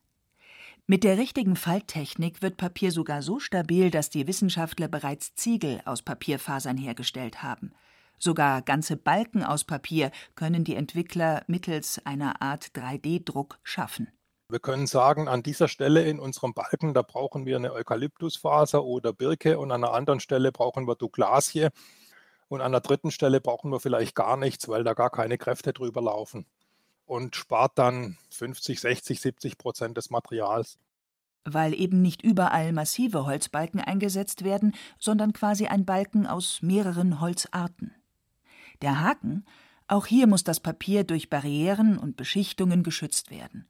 Mit 0.89 1.03
der 1.03 1.17
richtigen 1.17 1.57
Falttechnik 1.57 2.41
wird 2.41 2.55
Papier 2.55 2.93
sogar 2.93 3.21
so 3.21 3.41
stabil, 3.41 3.91
dass 3.91 4.09
die 4.09 4.25
Wissenschaftler 4.25 4.87
bereits 4.87 5.35
Ziegel 5.35 5.81
aus 5.83 6.01
Papierfasern 6.01 6.77
hergestellt 6.77 7.43
haben. 7.43 7.73
Sogar 8.17 8.61
ganze 8.61 8.95
Balken 8.95 9.43
aus 9.43 9.65
Papier 9.65 10.11
können 10.35 10.63
die 10.63 10.77
Entwickler 10.77 11.43
mittels 11.47 11.99
einer 12.05 12.41
Art 12.41 12.67
3D-Druck 12.67 13.59
schaffen. 13.63 14.07
Wir 14.47 14.59
können 14.59 14.87
sagen, 14.87 15.27
an 15.27 15.43
dieser 15.43 15.67
Stelle 15.67 16.03
in 16.03 16.21
unserem 16.21 16.53
Balken, 16.53 16.93
da 16.93 17.01
brauchen 17.01 17.45
wir 17.45 17.57
eine 17.57 17.73
Eukalyptusfaser 17.73 18.85
oder 18.85 19.11
Birke 19.11 19.59
und 19.59 19.73
an 19.73 19.83
einer 19.83 19.93
anderen 19.93 20.21
Stelle 20.21 20.53
brauchen 20.53 20.87
wir 20.87 20.95
Douglasie 20.95 21.67
und 22.47 22.61
an 22.61 22.71
der 22.71 22.79
dritten 22.79 23.11
Stelle 23.11 23.41
brauchen 23.41 23.73
wir 23.73 23.81
vielleicht 23.81 24.15
gar 24.15 24.37
nichts, 24.37 24.69
weil 24.69 24.85
da 24.85 24.93
gar 24.93 25.09
keine 25.09 25.37
Kräfte 25.37 25.73
drüber 25.73 26.01
laufen 26.01 26.45
und 27.07 27.35
spart 27.35 27.79
dann 27.79 28.17
50, 28.29 28.79
60, 28.79 29.19
70 29.19 29.57
Prozent 29.57 29.97
des 29.97 30.11
Materials. 30.11 30.77
Weil 31.45 31.73
eben 31.73 32.01
nicht 32.01 32.21
überall 32.21 32.73
massive 32.73 33.25
Holzbalken 33.25 33.79
eingesetzt 33.79 34.43
werden, 34.43 34.75
sondern 34.99 35.33
quasi 35.33 35.65
ein 35.65 35.85
Balken 35.85 36.27
aus 36.27 36.61
mehreren 36.61 37.21
Holzarten. 37.21 37.95
Der 38.81 38.99
Haken, 38.99 39.45
auch 39.87 40.05
hier 40.05 40.27
muss 40.27 40.43
das 40.43 40.59
Papier 40.59 41.05
durch 41.05 41.29
Barrieren 41.29 41.97
und 41.97 42.17
Beschichtungen 42.17 42.83
geschützt 42.83 43.31
werden. 43.31 43.65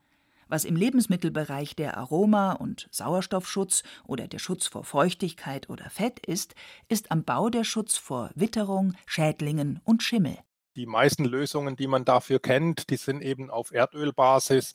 Was 0.50 0.65
im 0.65 0.75
Lebensmittelbereich 0.75 1.75
der 1.75 1.98
Aroma- 1.98 2.53
und 2.53 2.88
Sauerstoffschutz 2.89 3.84
oder 4.06 4.27
der 4.27 4.39
Schutz 4.39 4.65
vor 4.65 4.84
Feuchtigkeit 4.84 5.70
oder 5.70 5.89
Fett 5.89 6.25
ist, 6.25 6.56
ist 6.88 7.12
am 7.12 7.24
Bau 7.24 7.50
der 7.50 7.65
Schutz 7.65 7.98
vor 7.98 8.32
Witterung, 8.34 8.94
Schädlingen 9.06 9.82
und 9.84 10.03
Schimmel. 10.03 10.38
Die 10.77 10.86
meisten 10.86 11.25
Lösungen, 11.25 11.75
die 11.75 11.88
man 11.88 12.05
dafür 12.05 12.39
kennt, 12.39 12.91
die 12.91 12.98
sind 12.98 13.24
eben 13.24 13.50
auf 13.50 13.74
Erdölbasis. 13.74 14.74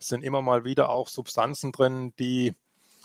Sind 0.00 0.24
immer 0.24 0.42
mal 0.42 0.64
wieder 0.64 0.90
auch 0.90 1.08
Substanzen 1.08 1.70
drin, 1.70 2.12
die 2.18 2.54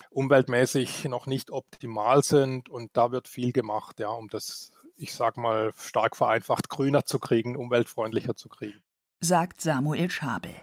umweltmäßig 0.10 1.06
noch 1.06 1.28
nicht 1.28 1.52
optimal 1.52 2.24
sind. 2.24 2.70
Und 2.70 2.98
da 2.98 3.12
wird 3.12 3.28
viel 3.28 3.52
gemacht, 3.52 4.00
ja, 4.00 4.10
um 4.10 4.30
das, 4.30 4.72
ich 4.98 5.14
sage 5.14 5.40
mal, 5.40 5.74
stark 5.78 6.16
vereinfacht 6.16 6.70
grüner 6.70 7.06
zu 7.06 7.20
kriegen, 7.20 7.56
umweltfreundlicher 7.56 8.36
zu 8.36 8.50
kriegen. 8.50 8.82
Sagt 9.22 9.62
Samuel 9.62 10.10
Schabel. 10.10 10.56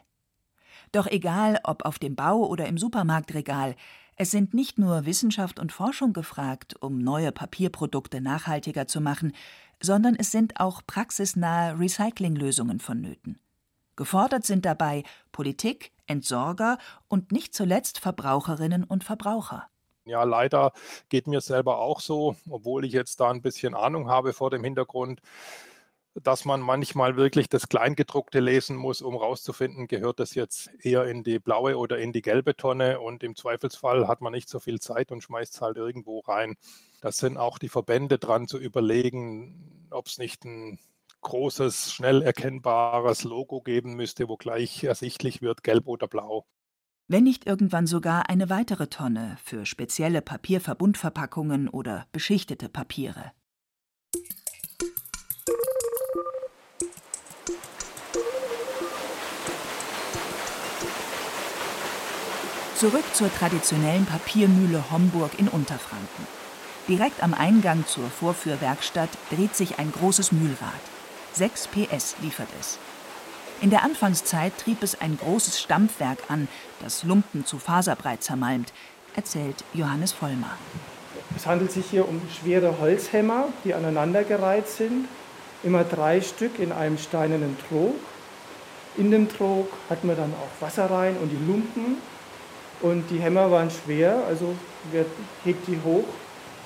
Doch 0.91 1.07
egal, 1.07 1.61
ob 1.63 1.85
auf 1.85 2.01
dem 2.01 2.17
Bau 2.17 2.47
oder 2.49 2.67
im 2.67 2.79
Supermarktregal, 2.79 3.77
es 4.17 4.33
sind 4.33 4.55
nicht 4.55 4.77
nur 4.77 5.07
Wissenschaft 5.07 5.59
und 5.59 5.73
Forschung 5.73 6.13
gefragt, 6.13 6.75
um 6.81 6.99
neue 6.99 7.33
Papierprodukte 7.33 8.21
nachhaltiger 8.21 8.87
zu 8.87 9.01
machen, 9.01 9.33
sondern 9.83 10.15
es 10.15 10.31
sind 10.31 10.61
auch 10.61 10.83
praxisnahe 10.87 11.79
Recyclinglösungen 11.79 12.81
vonnöten. 12.81 13.41
Gefordert 13.97 14.47
sind 14.47 14.65
dabei 14.65 15.05
Politik, 15.33 15.93
Entsorger 16.07 16.79
und 17.09 17.33
nicht 17.33 17.55
zuletzt 17.55 17.99
Verbraucherinnen 17.99 18.85
und 18.85 19.05
Verbraucher. 19.05 19.69
Ja, 20.05 20.25
leider 20.25 20.73
geht 21.09 21.27
mir 21.27 21.41
selber 21.41 21.79
auch 21.79 22.01
so, 22.01 22.35
obwohl 22.49 22.85
ich 22.85 22.93
jetzt 22.93 23.21
da 23.21 23.31
ein 23.31 23.43
bisschen 23.43 23.75
Ahnung 23.75 24.09
habe 24.09 24.33
vor 24.33 24.51
dem 24.51 24.65
Hintergrund. 24.65 25.21
Dass 26.15 26.45
man 26.45 26.61
manchmal 26.61 27.17
wirklich 27.17 27.49
das 27.49 27.69
Kleingedruckte 27.69 28.41
lesen 28.41 28.77
muss, 28.77 29.01
um 29.01 29.15
herauszufinden, 29.15 29.87
gehört 29.87 30.19
das 30.21 30.35
jetzt 30.35 30.71
eher 30.81 31.05
in 31.05 31.23
die 31.23 31.39
blaue 31.39 31.77
oder 31.77 31.99
in 31.99 32.13
die 32.13 32.23
gelbe 32.23 32.57
Tonne. 32.57 33.01
Und 33.01 33.23
im 33.23 33.37
Zweifelsfall 33.37 34.09
hat 34.09 34.21
man 34.21 34.33
nicht 34.33 34.49
so 34.49 34.59
viel 34.59 34.81
Zeit 34.81 35.13
und 35.13 35.23
schmeißt 35.23 35.55
es 35.55 35.61
halt 35.61 35.77
irgendwo 35.77 36.21
rein. 36.21 36.57
Das 37.01 37.19
sind 37.19 37.37
auch 37.37 37.59
die 37.59 37.69
Verbände 37.69 38.19
dran 38.19 38.49
zu 38.49 38.59
überlegen, 38.59 39.87
ob 39.91 40.07
es 40.07 40.19
nicht 40.19 40.45
ein 40.45 40.79
großes, 41.23 41.93
schnell 41.93 42.23
erkennbares 42.23 43.25
Logo 43.25 43.61
geben 43.61 43.95
müsste, 43.95 44.29
wo 44.29 44.37
gleich 44.37 44.83
ersichtlich 44.85 45.43
wird, 45.43 45.63
gelb 45.63 45.87
oder 45.87 46.09
blau. 46.09 46.47
Wenn 47.09 47.25
nicht 47.25 47.47
irgendwann 47.47 47.87
sogar 47.87 48.31
eine 48.31 48.51
weitere 48.51 48.87
Tonne 48.87 49.37
für 49.43 49.67
spezielle 49.67 50.23
Papierverbundverpackungen 50.23 51.69
oder 51.69 52.07
beschichtete 52.13 52.69
Papiere. 52.69 53.33
Zurück 62.81 63.05
zur 63.13 63.31
traditionellen 63.31 64.07
Papiermühle 64.07 64.83
Homburg 64.91 65.33
in 65.37 65.49
Unterfranken. 65.49 66.27
Direkt 66.89 67.23
am 67.23 67.35
Eingang 67.35 67.85
zur 67.87 68.09
Vorführwerkstatt 68.09 69.11
dreht 69.29 69.55
sich 69.55 69.79
ein 69.79 69.93
großes 69.93 70.33
Mühlrad. 70.33 70.81
6 71.35 71.69
PS 71.69 72.17
liefert 72.23 72.49
es. 72.59 72.79
In 73.61 73.69
der 73.69 73.85
Anfangszeit 73.85 74.57
trieb 74.57 74.83
es 74.83 74.99
ein 74.99 75.19
großes 75.19 75.61
Stampfwerk 75.61 76.21
an, 76.29 76.49
das 76.83 77.05
Lumpen 77.05 77.45
zu 77.45 77.59
Faserbreit 77.59 78.23
zermalmt, 78.23 78.73
erzählt 79.15 79.63
Johannes 79.75 80.13
Vollmer. 80.13 80.57
Es 81.37 81.47
handelt 81.47 81.73
sich 81.73 81.85
hier 81.85 82.09
um 82.09 82.23
schwere 82.41 82.81
Holzhämmer, 82.81 83.49
die 83.63 83.75
aneinandergereiht 83.75 84.69
sind, 84.71 85.07
immer 85.63 85.85
drei 85.85 86.23
Stück 86.23 86.59
in 86.59 86.73
einem 86.73 86.97
steinernen 86.97 87.59
Trog. 87.69 87.97
In 88.97 89.11
dem 89.11 89.29
Trog 89.29 89.71
hat 89.91 90.03
man 90.03 90.17
dann 90.17 90.33
auch 90.33 90.63
Wasser 90.63 90.91
rein 90.91 91.19
und 91.19 91.29
die 91.29 91.47
Lumpen. 91.47 91.99
Und 92.83 93.09
die 93.11 93.19
Hämmer 93.19 93.51
waren 93.51 93.71
schwer, 93.71 94.25
also 94.27 94.55
hebt 95.45 95.69
die 95.69 95.79
hoch 95.85 96.05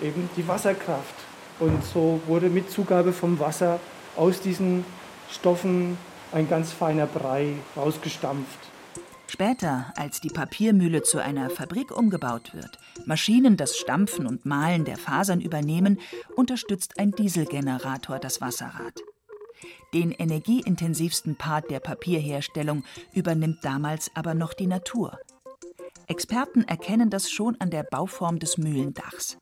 eben 0.00 0.28
die 0.36 0.46
Wasserkraft. 0.46 1.14
Und 1.58 1.84
so 1.84 2.20
wurde 2.26 2.48
mit 2.48 2.70
Zugabe 2.70 3.12
vom 3.12 3.38
Wasser 3.38 3.80
aus 4.16 4.40
diesen 4.40 4.84
Stoffen 5.30 5.96
ein 6.32 6.48
ganz 6.48 6.72
feiner 6.72 7.06
Brei 7.06 7.54
rausgestampft. 7.76 8.58
Später, 9.26 9.92
als 9.96 10.20
die 10.20 10.28
Papiermühle 10.28 11.02
zu 11.02 11.18
einer 11.18 11.50
Fabrik 11.50 11.96
umgebaut 11.96 12.54
wird, 12.54 12.78
Maschinen 13.04 13.56
das 13.56 13.76
Stampfen 13.76 14.26
und 14.26 14.46
Mahlen 14.46 14.84
der 14.84 14.96
Fasern 14.96 15.40
übernehmen, 15.40 15.98
unterstützt 16.36 16.98
ein 16.98 17.10
Dieselgenerator 17.10 18.18
das 18.18 18.40
Wasserrad. 18.40 19.00
Den 19.92 20.12
energieintensivsten 20.12 21.36
Part 21.36 21.70
der 21.70 21.80
Papierherstellung 21.80 22.84
übernimmt 23.12 23.64
damals 23.64 24.10
aber 24.14 24.34
noch 24.34 24.52
die 24.52 24.66
Natur. 24.66 25.18
Experten 26.06 26.64
erkennen 26.64 27.08
das 27.08 27.30
schon 27.30 27.56
an 27.60 27.70
der 27.70 27.82
Bauform 27.82 28.38
des 28.38 28.58
Mühlendachs. 28.58 29.38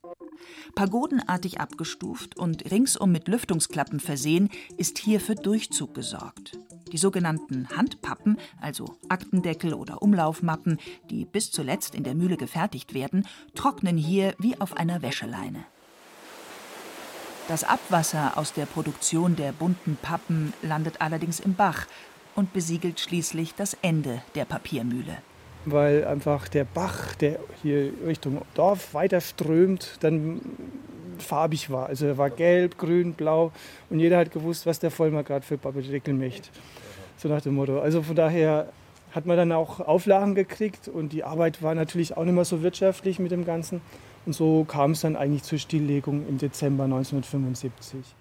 Pagodenartig 0.74 1.60
abgestuft 1.60 2.38
und 2.38 2.70
ringsum 2.70 3.10
mit 3.10 3.28
Lüftungsklappen 3.28 4.00
versehen, 4.00 4.48
ist 4.76 4.98
hier 4.98 5.20
für 5.20 5.34
Durchzug 5.34 5.94
gesorgt. 5.94 6.58
Die 6.92 6.98
sogenannten 6.98 7.68
Handpappen, 7.76 8.38
also 8.60 8.96
Aktendeckel 9.08 9.74
oder 9.74 10.02
Umlaufmappen, 10.02 10.78
die 11.10 11.24
bis 11.24 11.50
zuletzt 11.50 11.94
in 11.94 12.04
der 12.04 12.14
Mühle 12.14 12.36
gefertigt 12.36 12.94
werden, 12.94 13.26
trocknen 13.54 13.96
hier 13.96 14.34
wie 14.38 14.60
auf 14.60 14.76
einer 14.76 15.02
Wäscheleine. 15.02 15.64
Das 17.48 17.64
Abwasser 17.64 18.38
aus 18.38 18.52
der 18.52 18.66
Produktion 18.66 19.36
der 19.36 19.52
bunten 19.52 19.96
Pappen 20.00 20.52
landet 20.62 21.00
allerdings 21.00 21.40
im 21.40 21.54
Bach 21.54 21.86
und 22.36 22.52
besiegelt 22.52 23.00
schließlich 23.00 23.54
das 23.54 23.74
Ende 23.82 24.22
der 24.34 24.44
Papiermühle 24.44 25.18
weil 25.64 26.04
einfach 26.04 26.48
der 26.48 26.64
Bach, 26.64 27.14
der 27.14 27.38
hier 27.62 27.92
Richtung 28.06 28.42
Dorf 28.54 28.94
weiter 28.94 29.20
strömt, 29.20 29.98
dann 30.00 30.40
farbig 31.18 31.70
war. 31.70 31.86
Also 31.86 32.06
er 32.06 32.18
war 32.18 32.30
gelb, 32.30 32.78
grün, 32.78 33.14
blau 33.14 33.52
und 33.90 34.00
jeder 34.00 34.18
hat 34.18 34.32
gewusst, 34.32 34.66
was 34.66 34.78
der 34.78 34.90
Vollmer 34.90 35.22
gerade 35.22 35.44
für 35.44 35.58
Pappedeckel 35.58 36.14
möchte. 36.14 36.48
So 37.16 37.28
nach 37.28 37.40
dem 37.40 37.54
Motto. 37.54 37.80
Also 37.80 38.02
von 38.02 38.16
daher 38.16 38.68
hat 39.12 39.26
man 39.26 39.36
dann 39.36 39.52
auch 39.52 39.80
Auflagen 39.80 40.34
gekriegt 40.34 40.88
und 40.88 41.12
die 41.12 41.24
Arbeit 41.24 41.62
war 41.62 41.74
natürlich 41.74 42.16
auch 42.16 42.24
nicht 42.24 42.34
mehr 42.34 42.44
so 42.44 42.62
wirtschaftlich 42.62 43.18
mit 43.18 43.30
dem 43.30 43.44
Ganzen. 43.44 43.80
Und 44.24 44.34
so 44.34 44.64
kam 44.64 44.92
es 44.92 45.00
dann 45.00 45.16
eigentlich 45.16 45.42
zur 45.42 45.58
Stilllegung 45.58 46.26
im 46.28 46.38
Dezember 46.38 46.84
1975. 46.84 48.16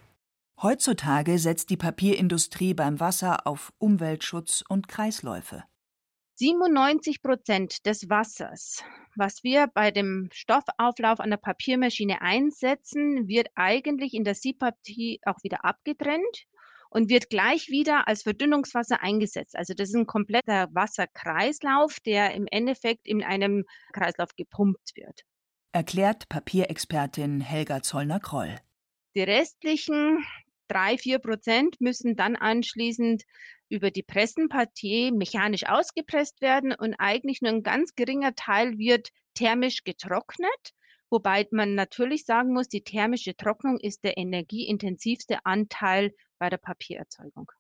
Heutzutage 0.61 1.39
setzt 1.39 1.69
die 1.69 1.77
Papierindustrie 1.77 2.73
beim 2.73 2.99
Wasser 2.99 3.47
auf 3.47 3.71
Umweltschutz 3.79 4.63
und 4.67 4.87
Kreisläufe. 4.87 5.63
97 6.41 7.21
Prozent 7.21 7.85
des 7.85 8.09
Wassers, 8.09 8.83
was 9.15 9.43
wir 9.43 9.67
bei 9.67 9.91
dem 9.91 10.27
Stoffauflauf 10.33 11.19
an 11.19 11.29
der 11.29 11.37
Papiermaschine 11.37 12.19
einsetzen, 12.23 13.27
wird 13.27 13.49
eigentlich 13.53 14.15
in 14.15 14.23
der 14.23 14.33
Siebpartie 14.33 15.19
auch 15.23 15.37
wieder 15.43 15.63
abgetrennt 15.63 16.47
und 16.89 17.11
wird 17.11 17.29
gleich 17.29 17.69
wieder 17.69 18.07
als 18.07 18.23
Verdünnungswasser 18.23 19.03
eingesetzt. 19.03 19.55
Also 19.55 19.75
das 19.75 19.89
ist 19.89 19.95
ein 19.95 20.07
kompletter 20.07 20.67
Wasserkreislauf, 20.71 21.99
der 21.99 22.33
im 22.33 22.47
Endeffekt 22.49 23.07
in 23.07 23.23
einem 23.23 23.63
Kreislauf 23.93 24.35
gepumpt 24.35 24.93
wird. 24.95 25.21
Erklärt 25.73 26.27
Papierexpertin 26.27 27.41
Helga 27.41 27.83
Zollner-Kroll. 27.83 28.55
Die 29.13 29.21
restlichen 29.21 30.25
drei, 30.67 30.97
vier 30.97 31.19
Prozent 31.19 31.79
müssen 31.81 32.15
dann 32.15 32.35
anschließend 32.35 33.25
über 33.71 33.89
die 33.89 34.03
Pressenpartie 34.03 35.11
mechanisch 35.11 35.65
ausgepresst 35.65 36.41
werden 36.41 36.73
und 36.73 36.93
eigentlich 36.95 37.41
nur 37.41 37.51
ein 37.51 37.63
ganz 37.63 37.95
geringer 37.95 38.35
Teil 38.35 38.77
wird 38.77 39.09
thermisch 39.33 39.83
getrocknet. 39.83 40.73
Wobei 41.09 41.47
man 41.51 41.75
natürlich 41.75 42.25
sagen 42.25 42.53
muss, 42.53 42.67
die 42.67 42.83
thermische 42.83 43.35
Trocknung 43.35 43.79
ist 43.79 44.03
der 44.03 44.17
energieintensivste 44.17 45.45
Anteil 45.45 46.13
bei 46.37 46.49
der 46.49 46.57
Papiererzeugung. 46.57 47.51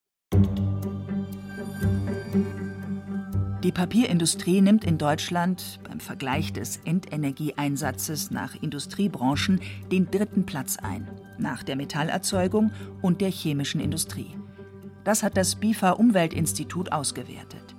Die 3.63 3.71
Papierindustrie 3.71 4.59
nimmt 4.59 4.83
in 4.83 4.97
Deutschland 4.97 5.79
beim 5.83 5.99
Vergleich 5.99 6.51
des 6.51 6.77
Endenergieeinsatzes 6.83 8.31
nach 8.31 8.55
Industriebranchen 8.61 9.61
den 9.91 10.09
dritten 10.09 10.45
Platz 10.45 10.77
ein, 10.77 11.07
nach 11.37 11.61
der 11.61 11.75
Metallerzeugung 11.75 12.71
und 13.03 13.21
der 13.21 13.29
chemischen 13.29 13.79
Industrie. 13.79 14.40
Das 15.03 15.23
hat 15.23 15.37
das 15.37 15.55
BIFA 15.55 15.91
Umweltinstitut 15.91 16.91
ausgewertet. 16.91 17.75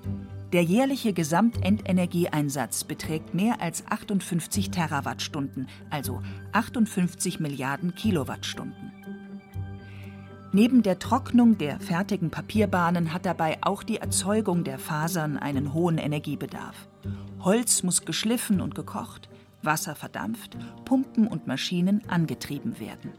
Der 0.53 0.63
jährliche 0.63 1.15
Gesamtendenergieeinsatz 1.15 2.85
beträgt 2.85 3.33
mehr 3.33 3.63
als 3.63 3.85
58 3.89 4.71
Terawattstunden, 4.71 5.67
also 5.89 6.21
58 6.53 7.41
Milliarden 7.41 7.95
Kilowattstunden. 7.95 8.93
Neben 10.53 10.83
der 10.83 10.99
Trocknung 10.99 11.57
der 11.57 11.81
fertigen 11.81 12.31
Papierbahnen 12.31 13.15
hat 13.15 13.25
dabei 13.25 13.57
auch 13.63 13.83
die 13.83 13.97
Erzeugung 13.97 14.65
der 14.65 14.79
Fasern 14.79 15.39
einen 15.39 15.73
hohen 15.73 15.97
Energiebedarf. 15.97 16.89
Holz 17.41 17.83
muss 17.83 18.05
geschliffen 18.05 18.61
und 18.61 18.75
gekocht, 18.75 19.31
Wasser 19.63 19.95
verdampft, 19.95 20.59
Pumpen 20.85 21.27
und 21.27 21.47
Maschinen 21.47 22.03
angetrieben 22.09 22.79
werden. 22.79 23.13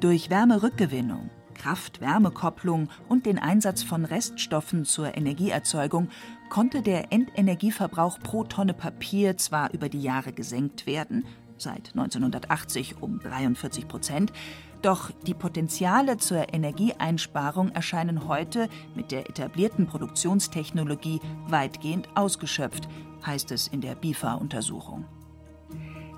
Durch 0.00 0.28
Wärmerückgewinnung, 0.28 1.30
Kraft-Wärme-Kopplung 1.60 2.88
und 3.08 3.26
den 3.26 3.38
Einsatz 3.38 3.82
von 3.82 4.06
Reststoffen 4.06 4.86
zur 4.86 5.14
Energieerzeugung 5.14 6.08
konnte 6.48 6.80
der 6.80 7.12
Endenergieverbrauch 7.12 8.18
pro 8.18 8.44
Tonne 8.44 8.72
Papier 8.72 9.36
zwar 9.36 9.70
über 9.74 9.90
die 9.90 10.00
Jahre 10.00 10.32
gesenkt 10.32 10.86
werden, 10.86 11.26
seit 11.58 11.90
1980 11.90 13.02
um 13.02 13.20
43 13.20 13.88
Prozent, 13.88 14.32
doch 14.80 15.10
die 15.26 15.34
Potenziale 15.34 16.16
zur 16.16 16.54
Energieeinsparung 16.54 17.68
erscheinen 17.72 18.26
heute 18.26 18.70
mit 18.94 19.12
der 19.12 19.28
etablierten 19.28 19.86
Produktionstechnologie 19.86 21.20
weitgehend 21.46 22.08
ausgeschöpft, 22.14 22.88
heißt 23.26 23.52
es 23.52 23.68
in 23.68 23.82
der 23.82 23.96
BIFA-Untersuchung. 23.96 25.04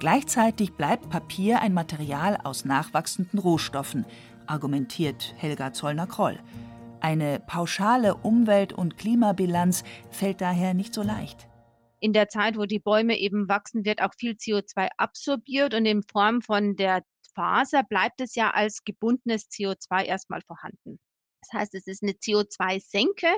Gleichzeitig 0.02 0.72
bleibt 0.72 1.10
Papier 1.10 1.60
ein 1.60 1.74
Material 1.74 2.36
aus 2.42 2.64
nachwachsenden 2.64 3.38
Rohstoffen, 3.38 4.04
argumentiert 4.46 5.34
Helga 5.36 5.72
Zollner-Kroll. 5.72 6.38
Eine 7.00 7.40
pauschale 7.40 8.14
Umwelt- 8.14 8.72
und 8.72 8.96
Klimabilanz 8.96 9.84
fällt 10.10 10.40
daher 10.40 10.74
nicht 10.74 10.94
so 10.94 11.02
leicht. 11.02 11.48
In 12.00 12.12
der 12.12 12.28
Zeit, 12.28 12.56
wo 12.56 12.64
die 12.64 12.78
Bäume 12.78 13.18
eben 13.18 13.48
wachsen, 13.48 13.84
wird 13.84 14.02
auch 14.02 14.14
viel 14.18 14.32
CO2 14.32 14.88
absorbiert 14.96 15.74
und 15.74 15.86
in 15.86 16.02
Form 16.02 16.42
von 16.42 16.76
der 16.76 17.02
Faser 17.34 17.82
bleibt 17.82 18.20
es 18.20 18.34
ja 18.34 18.50
als 18.50 18.84
gebundenes 18.84 19.48
CO2 19.50 20.04
erstmal 20.04 20.42
vorhanden. 20.42 20.98
Das 21.42 21.60
heißt, 21.60 21.74
es 21.74 21.86
ist 21.86 22.02
eine 22.02 22.12
CO2-Senke. 22.12 23.28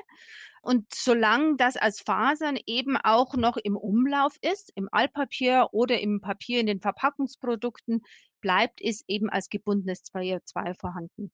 Und 0.62 0.86
solange 0.94 1.56
das 1.56 1.76
als 1.76 2.00
Fasern 2.00 2.58
eben 2.66 2.96
auch 2.96 3.34
noch 3.34 3.56
im 3.58 3.76
Umlauf 3.76 4.34
ist, 4.40 4.72
im 4.74 4.88
Altpapier 4.92 5.68
oder 5.72 6.00
im 6.00 6.20
Papier 6.20 6.60
in 6.60 6.66
den 6.66 6.80
Verpackungsprodukten, 6.80 8.02
bleibt 8.44 8.83
es 8.83 9.02
eben 9.09 9.30
als 9.30 9.48
gebundenes 9.48 10.04
CO2 10.04 10.78
vorhanden. 10.78 11.33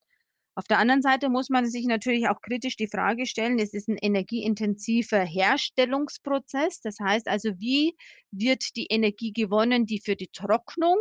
Auf 0.55 0.69
der 0.69 0.79
anderen 0.79 1.03
Seite 1.03 1.29
muss 1.29 1.49
man 1.49 1.69
sich 1.69 1.87
natürlich 1.87 2.29
auch 2.29 2.41
kritisch 2.41 2.77
die 2.77 2.87
Frage 2.87 3.27
stellen, 3.27 3.59
es 3.59 3.75
ist 3.75 3.89
ein 3.89 3.99
energieintensiver 4.01 5.21
Herstellungsprozess. 5.21 6.81
Das 6.83 6.99
heißt 7.01 7.27
also, 7.27 7.59
wie 7.59 7.97
wird 8.31 8.77
die 8.77 8.87
Energie 8.87 9.33
gewonnen, 9.33 9.87
die 9.87 10.01
für 10.01 10.15
die 10.15 10.29
Trocknung 10.33 10.99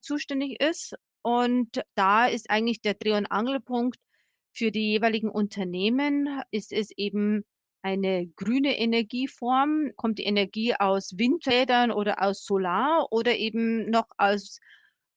zuständig 0.00 0.60
ist? 0.60 0.94
Und 1.22 1.82
da 1.96 2.26
ist 2.26 2.50
eigentlich 2.50 2.80
der 2.80 2.94
Dreh- 2.94 3.16
und 3.16 3.26
Angelpunkt 3.26 3.98
für 4.52 4.70
die 4.70 4.90
jeweiligen 4.92 5.28
Unternehmen, 5.28 6.40
ist 6.52 6.72
es 6.72 6.92
eben 6.96 7.44
eine 7.82 8.28
grüne 8.36 8.78
Energieform? 8.78 9.90
Kommt 9.96 10.18
die 10.18 10.24
Energie 10.24 10.74
aus 10.74 11.16
Windrädern 11.18 11.90
oder 11.90 12.22
aus 12.22 12.44
Solar 12.44 13.08
oder 13.10 13.36
eben 13.36 13.90
noch 13.90 14.06
aus 14.18 14.60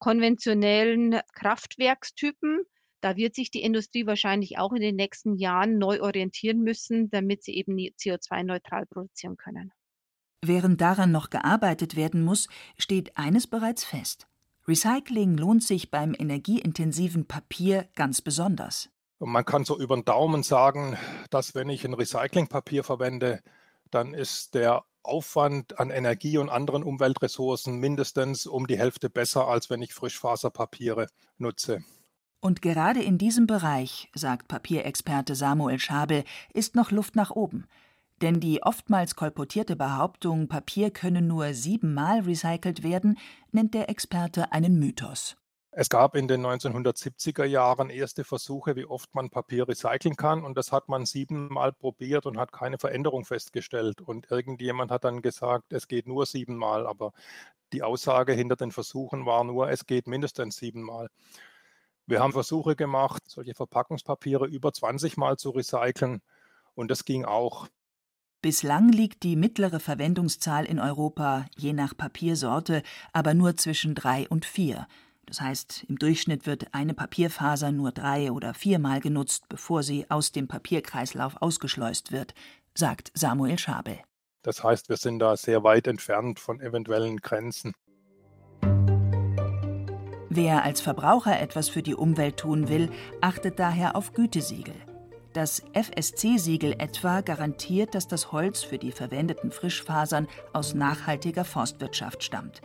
konventionellen 0.01 1.19
Kraftwerkstypen? 1.33 2.63
Da 3.01 3.15
wird 3.15 3.35
sich 3.35 3.51
die 3.51 3.61
Industrie 3.61 4.05
wahrscheinlich 4.05 4.57
auch 4.57 4.73
in 4.73 4.81
den 4.81 4.95
nächsten 4.95 5.35
Jahren 5.35 5.77
neu 5.77 6.01
orientieren 6.01 6.61
müssen, 6.61 7.09
damit 7.09 7.43
sie 7.43 7.55
eben 7.55 7.77
CO2-neutral 7.77 8.87
produzieren 8.87 9.37
können. 9.37 9.71
Während 10.43 10.81
daran 10.81 11.11
noch 11.11 11.29
gearbeitet 11.29 11.95
werden 11.95 12.23
muss, 12.23 12.47
steht 12.77 13.15
eines 13.15 13.45
bereits 13.45 13.85
fest. 13.85 14.27
Recycling 14.67 15.37
lohnt 15.37 15.63
sich 15.63 15.91
beim 15.91 16.15
energieintensiven 16.17 17.27
Papier 17.27 17.87
ganz 17.95 18.21
besonders. 18.21 18.89
Und 19.19 19.29
man 19.29 19.45
kann 19.45 19.65
so 19.65 19.79
über 19.79 19.95
den 19.95 20.05
Daumen 20.05 20.41
sagen, 20.41 20.97
dass 21.29 21.53
wenn 21.53 21.69
ich 21.69 21.85
ein 21.85 21.93
Recyclingpapier 21.93 22.83
verwende, 22.83 23.41
dann 23.91 24.15
ist 24.15 24.55
der 24.55 24.83
Aufwand 25.03 25.79
an 25.79 25.89
Energie 25.89 26.37
und 26.37 26.49
anderen 26.49 26.83
Umweltressourcen 26.83 27.79
mindestens 27.79 28.45
um 28.45 28.67
die 28.67 28.77
Hälfte 28.77 29.09
besser, 29.09 29.47
als 29.47 29.69
wenn 29.69 29.81
ich 29.81 29.93
Frischfaserpapiere 29.93 31.07
nutze. 31.37 31.83
Und 32.39 32.61
gerade 32.61 33.01
in 33.01 33.17
diesem 33.17 33.45
Bereich, 33.45 34.09
sagt 34.15 34.47
Papierexperte 34.47 35.35
Samuel 35.35 35.79
Schabel, 35.79 36.23
ist 36.53 36.75
noch 36.75 36.91
Luft 36.91 37.15
nach 37.15 37.31
oben. 37.31 37.65
Denn 38.21 38.39
die 38.39 38.61
oftmals 38.63 39.15
kolportierte 39.15 39.75
Behauptung, 39.75 40.47
Papier 40.47 40.91
könne 40.91 41.21
nur 41.21 41.53
siebenmal 41.53 42.21
recycelt 42.21 42.83
werden, 42.83 43.17
nennt 43.51 43.73
der 43.73 43.89
Experte 43.89 44.51
einen 44.51 44.79
Mythos. 44.79 45.37
Es 45.73 45.87
gab 45.87 46.17
in 46.17 46.27
den 46.27 46.45
1970er 46.45 47.45
Jahren 47.45 47.89
erste 47.89 48.25
Versuche, 48.25 48.75
wie 48.75 48.85
oft 48.85 49.15
man 49.15 49.29
Papier 49.29 49.69
recyceln 49.69 50.17
kann. 50.17 50.43
Und 50.43 50.57
das 50.57 50.73
hat 50.73 50.89
man 50.89 51.05
siebenmal 51.05 51.71
probiert 51.71 52.25
und 52.25 52.37
hat 52.37 52.51
keine 52.51 52.77
Veränderung 52.77 53.23
festgestellt. 53.23 54.01
Und 54.01 54.29
irgendjemand 54.29 54.91
hat 54.91 55.05
dann 55.05 55.21
gesagt, 55.21 55.71
es 55.71 55.87
geht 55.87 56.07
nur 56.07 56.25
siebenmal. 56.25 56.85
Aber 56.85 57.13
die 57.71 57.83
Aussage 57.83 58.33
hinter 58.33 58.57
den 58.57 58.71
Versuchen 58.71 59.25
war 59.25 59.45
nur, 59.45 59.69
es 59.69 59.85
geht 59.85 60.07
mindestens 60.07 60.57
siebenmal. 60.57 61.07
Wir 62.05 62.19
haben 62.19 62.33
Versuche 62.33 62.75
gemacht, 62.75 63.23
solche 63.27 63.53
Verpackungspapiere 63.53 64.47
über 64.47 64.73
20 64.73 65.15
Mal 65.15 65.37
zu 65.37 65.51
recyceln. 65.51 66.21
Und 66.75 66.91
das 66.91 67.05
ging 67.05 67.23
auch. 67.23 67.69
Bislang 68.41 68.89
liegt 68.89 69.23
die 69.23 69.37
mittlere 69.37 69.79
Verwendungszahl 69.79 70.65
in 70.65 70.79
Europa, 70.79 71.45
je 71.57 71.71
nach 71.71 71.95
Papiersorte, 71.95 72.83
aber 73.13 73.33
nur 73.33 73.55
zwischen 73.55 73.95
drei 73.95 74.27
und 74.27 74.45
vier. 74.45 74.87
Das 75.25 75.39
heißt, 75.41 75.85
im 75.87 75.97
Durchschnitt 75.97 76.45
wird 76.45 76.73
eine 76.73 76.93
Papierfaser 76.93 77.71
nur 77.71 77.91
drei 77.91 78.31
oder 78.31 78.53
viermal 78.53 78.99
genutzt, 78.99 79.47
bevor 79.49 79.83
sie 79.83 80.05
aus 80.09 80.31
dem 80.31 80.47
Papierkreislauf 80.47 81.41
ausgeschleust 81.41 82.11
wird, 82.11 82.33
sagt 82.73 83.11
Samuel 83.13 83.57
Schabel. 83.57 83.99
Das 84.41 84.63
heißt, 84.63 84.89
wir 84.89 84.97
sind 84.97 85.19
da 85.19 85.37
sehr 85.37 85.63
weit 85.63 85.87
entfernt 85.87 86.39
von 86.39 86.59
eventuellen 86.59 87.17
Grenzen. 87.17 87.73
Wer 90.29 90.63
als 90.63 90.81
Verbraucher 90.81 91.39
etwas 91.39 91.69
für 91.69 91.83
die 91.83 91.93
Umwelt 91.93 92.37
tun 92.37 92.69
will, 92.69 92.89
achtet 93.19 93.59
daher 93.59 93.95
auf 93.95 94.13
Gütesiegel. 94.13 94.75
Das 95.33 95.61
FSC-Siegel 95.73 96.73
etwa 96.77 97.21
garantiert, 97.21 97.95
dass 97.95 98.07
das 98.07 98.31
Holz 98.31 98.63
für 98.63 98.77
die 98.77 98.91
verwendeten 98.91 99.51
Frischfasern 99.51 100.27
aus 100.51 100.73
nachhaltiger 100.73 101.45
Forstwirtschaft 101.45 102.23
stammt. 102.23 102.61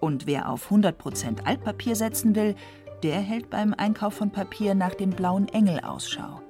Und 0.00 0.26
wer 0.26 0.48
auf 0.48 0.70
100% 0.70 1.44
Altpapier 1.44 1.94
setzen 1.94 2.34
will, 2.34 2.54
der 3.02 3.20
hält 3.20 3.50
beim 3.50 3.74
Einkauf 3.74 4.14
von 4.14 4.30
Papier 4.30 4.74
nach 4.74 4.94
dem 4.94 5.10
blauen 5.10 5.48
Engel 5.48 5.80
Ausschau. 5.80 6.42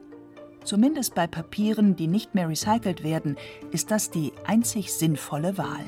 Zumindest 0.65 1.15
bei 1.15 1.27
Papieren, 1.27 1.97
die 1.97 2.07
nicht 2.07 2.35
mehr 2.35 2.49
recycelt 2.49 3.03
werden, 3.03 3.37
ist 3.71 3.91
das 3.91 4.11
die 4.11 4.33
einzig 4.45 4.93
sinnvolle 4.93 5.59
Wahl. 5.59 5.85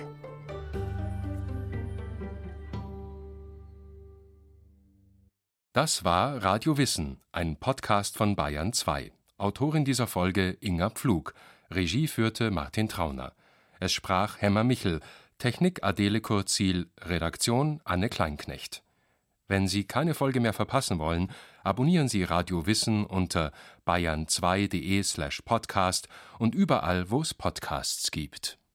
Das 5.73 6.05
war 6.05 6.43
Radio 6.45 6.77
Wissen, 6.77 7.21
ein 7.33 7.57
Podcast 7.57 8.17
von 8.17 8.37
Bayern 8.37 8.73
2. 8.73 9.13
Autorin 9.39 9.85
dieser 9.85 10.07
Folge 10.07 10.57
Inga 10.61 10.91
Pflug. 10.91 11.35
Regie 11.71 12.09
führte 12.09 12.51
Martin 12.51 12.89
Trauner. 12.89 13.33
Es 13.81 13.93
sprach 13.93 14.41
Hemmer 14.41 14.65
Michel. 14.65 15.01
Technik 15.43 15.83
Adele 15.83 16.21
Kurzil, 16.21 16.87
Redaktion 17.01 17.81
Anne 17.83 18.09
Kleinknecht. 18.09 18.85
Wenn 19.49 19.67
Sie 19.67 19.83
keine 19.83 20.15
Folge 20.15 20.39
mehr 20.39 20.53
verpassen 20.53 21.01
wollen, 21.01 21.33
abonnieren 21.65 22.07
Sie 22.07 22.23
Radio 22.23 22.67
Wissen 22.67 23.05
unter 23.05 23.51
bayern2.de/podcast 23.85 26.07
und 26.39 26.55
überall, 26.55 27.11
wo 27.11 27.23
es 27.23 27.35
Podcasts 27.35 28.13
gibt 28.13 28.57